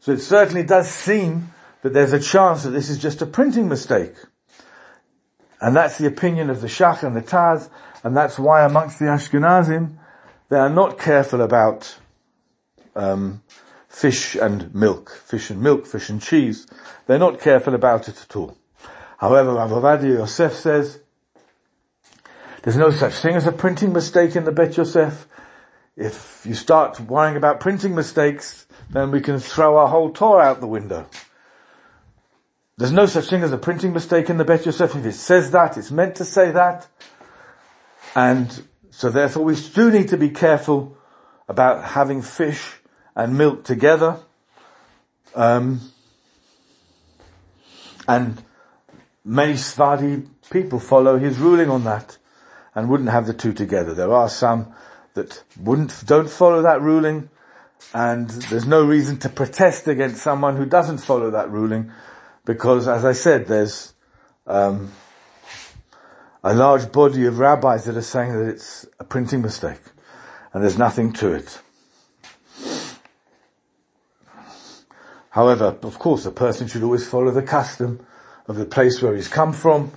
So 0.00 0.12
it 0.12 0.20
certainly 0.20 0.62
does 0.62 0.88
seem 0.88 1.52
that 1.82 1.92
there's 1.92 2.12
a 2.12 2.20
chance 2.20 2.62
that 2.62 2.70
this 2.70 2.88
is 2.88 2.98
just 2.98 3.22
a 3.22 3.26
printing 3.26 3.68
mistake. 3.68 4.14
And 5.60 5.74
that's 5.74 5.98
the 5.98 6.06
opinion 6.06 6.50
of 6.50 6.60
the 6.60 6.68
Shach 6.68 7.02
and 7.02 7.16
the 7.16 7.22
Taz, 7.22 7.68
and 8.04 8.16
that's 8.16 8.38
why 8.38 8.64
amongst 8.64 8.98
the 8.98 9.06
Ashkenazim, 9.06 9.96
they 10.48 10.58
are 10.58 10.70
not 10.70 10.98
careful 10.98 11.40
about 11.40 11.98
um, 12.96 13.42
fish 13.88 14.34
and 14.34 14.74
milk, 14.74 15.10
fish 15.10 15.50
and 15.50 15.62
milk, 15.62 15.86
fish 15.86 16.08
and 16.08 16.20
cheese. 16.20 16.66
They're 17.06 17.18
not 17.18 17.40
careful 17.40 17.74
about 17.74 18.08
it 18.08 18.20
at 18.20 18.36
all. 18.36 18.56
However, 19.18 19.52
Rav 19.52 20.04
Yosef 20.04 20.52
says, 20.52 21.00
there's 22.62 22.76
no 22.76 22.90
such 22.90 23.14
thing 23.14 23.36
as 23.36 23.46
a 23.46 23.52
printing 23.52 23.92
mistake 23.92 24.34
in 24.34 24.44
the 24.44 24.52
Bet 24.52 24.76
Yosef. 24.76 25.28
If 25.96 26.42
you 26.44 26.54
start 26.54 26.98
worrying 27.00 27.36
about 27.36 27.60
printing 27.60 27.94
mistakes, 27.94 28.66
then 28.90 29.12
we 29.12 29.20
can 29.20 29.38
throw 29.38 29.76
our 29.76 29.88
whole 29.88 30.10
Torah 30.10 30.44
out 30.44 30.60
the 30.60 30.66
window. 30.66 31.06
There's 32.76 32.92
no 32.92 33.06
such 33.06 33.30
thing 33.30 33.42
as 33.42 33.52
a 33.52 33.56
printing 33.56 33.92
mistake 33.92 34.28
in 34.28 34.36
the 34.36 34.44
Bet 34.44 34.66
Yosef. 34.66 34.94
If 34.94 35.06
it 35.06 35.12
says 35.12 35.52
that, 35.52 35.78
it's 35.78 35.90
meant 35.90 36.16
to 36.16 36.24
say 36.24 36.50
that. 36.50 36.88
And 38.14 38.66
so 38.90 39.08
therefore 39.10 39.44
we 39.44 39.54
do 39.54 39.90
need 39.90 40.08
to 40.08 40.16
be 40.16 40.30
careful 40.30 40.98
about 41.48 41.84
having 41.84 42.20
fish 42.20 42.80
and 43.16 43.36
milk 43.36 43.64
together. 43.64 44.18
Um, 45.34 45.80
and 48.06 48.42
many 49.24 49.54
Sfardi 49.54 50.28
people 50.50 50.78
follow 50.78 51.18
his 51.18 51.38
ruling 51.38 51.70
on 51.70 51.82
that 51.84 52.18
and 52.74 52.88
wouldn't 52.88 53.08
have 53.08 53.26
the 53.26 53.34
two 53.34 53.52
together. 53.52 53.94
There 53.94 54.12
are 54.12 54.28
some 54.28 54.72
that 55.14 55.42
wouldn't, 55.58 56.04
don't 56.06 56.30
follow 56.30 56.62
that 56.62 56.80
ruling 56.80 57.30
and 57.92 58.28
there's 58.28 58.66
no 58.66 58.84
reason 58.84 59.18
to 59.18 59.28
protest 59.28 59.88
against 59.88 60.22
someone 60.22 60.56
who 60.56 60.66
doesn't 60.66 60.98
follow 60.98 61.30
that 61.30 61.50
ruling 61.50 61.90
because 62.44 62.86
as 62.86 63.04
I 63.04 63.12
said, 63.12 63.46
there's, 63.46 63.94
um, 64.46 64.92
a 66.44 66.54
large 66.54 66.92
body 66.92 67.26
of 67.26 67.38
rabbis 67.40 67.86
that 67.86 67.96
are 67.96 68.02
saying 68.02 68.32
that 68.32 68.48
it's 68.48 68.86
a 69.00 69.04
printing 69.04 69.42
mistake 69.42 69.80
and 70.52 70.62
there's 70.62 70.78
nothing 70.78 71.12
to 71.14 71.32
it. 71.32 71.60
However, 75.36 75.76
of 75.82 75.98
course, 75.98 76.24
a 76.24 76.30
person 76.30 76.66
should 76.66 76.82
always 76.82 77.06
follow 77.06 77.30
the 77.30 77.42
custom 77.42 78.00
of 78.48 78.56
the 78.56 78.64
place 78.64 79.02
where 79.02 79.14
he's 79.14 79.28
come 79.28 79.52
from, 79.52 79.92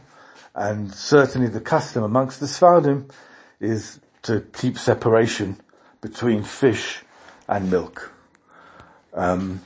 and 0.54 0.94
certainly 0.94 1.48
the 1.48 1.62
custom 1.62 2.04
amongst 2.04 2.42
the 2.42 2.46
Sfardim 2.46 3.10
is 3.62 4.02
to 4.24 4.42
keep 4.52 4.78
separation 4.78 5.62
between 6.02 6.44
fish 6.44 7.04
and 7.48 7.72
milk. 7.72 8.12
Um, 9.14 9.62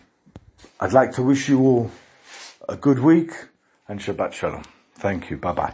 I'd 0.79 0.93
like 0.93 1.13
to 1.13 1.23
wish 1.23 1.49
you 1.49 1.59
all 1.61 1.91
a 2.69 2.75
good 2.75 2.99
week 2.99 3.31
and 3.87 3.99
Shabbat 3.99 4.33
Shalom. 4.33 4.65
Thank 4.93 5.31
you. 5.31 5.37
Bye 5.37 5.53
bye. 5.53 5.73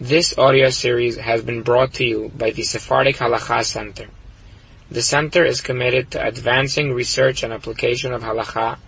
This 0.00 0.38
audio 0.38 0.70
series 0.70 1.16
has 1.16 1.42
been 1.42 1.62
brought 1.62 1.94
to 1.94 2.04
you 2.04 2.28
by 2.28 2.52
the 2.52 2.62
Sephardic 2.62 3.16
Halacha 3.16 3.64
Center. 3.64 4.06
The 4.88 5.02
center 5.02 5.44
is 5.44 5.60
committed 5.60 6.12
to 6.12 6.24
advancing 6.24 6.92
research 6.92 7.42
and 7.42 7.52
application 7.52 8.12
of 8.12 8.22
halacha 8.22 8.78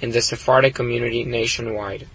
in 0.00 0.10
the 0.10 0.22
Sephardic 0.22 0.74
community 0.74 1.24
nationwide. 1.24 2.06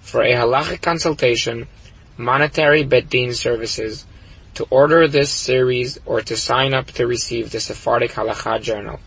For 0.00 0.22
a 0.22 0.32
halachic 0.32 0.80
consultation, 0.80 1.68
monetary 2.16 2.84
bet 2.84 3.10
din 3.10 3.34
services, 3.34 4.06
to 4.54 4.66
order 4.70 5.06
this 5.06 5.30
series 5.30 6.00
or 6.04 6.20
to 6.22 6.36
sign 6.36 6.74
up 6.74 6.88
to 6.88 7.06
receive 7.06 7.50
the 7.50 7.60
Sephardic 7.60 8.10
Halacha 8.12 8.60
Journal, 8.60 8.98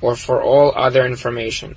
or 0.00 0.14
for 0.14 0.40
all 0.42 0.72
other 0.76 1.04
information, 1.06 1.74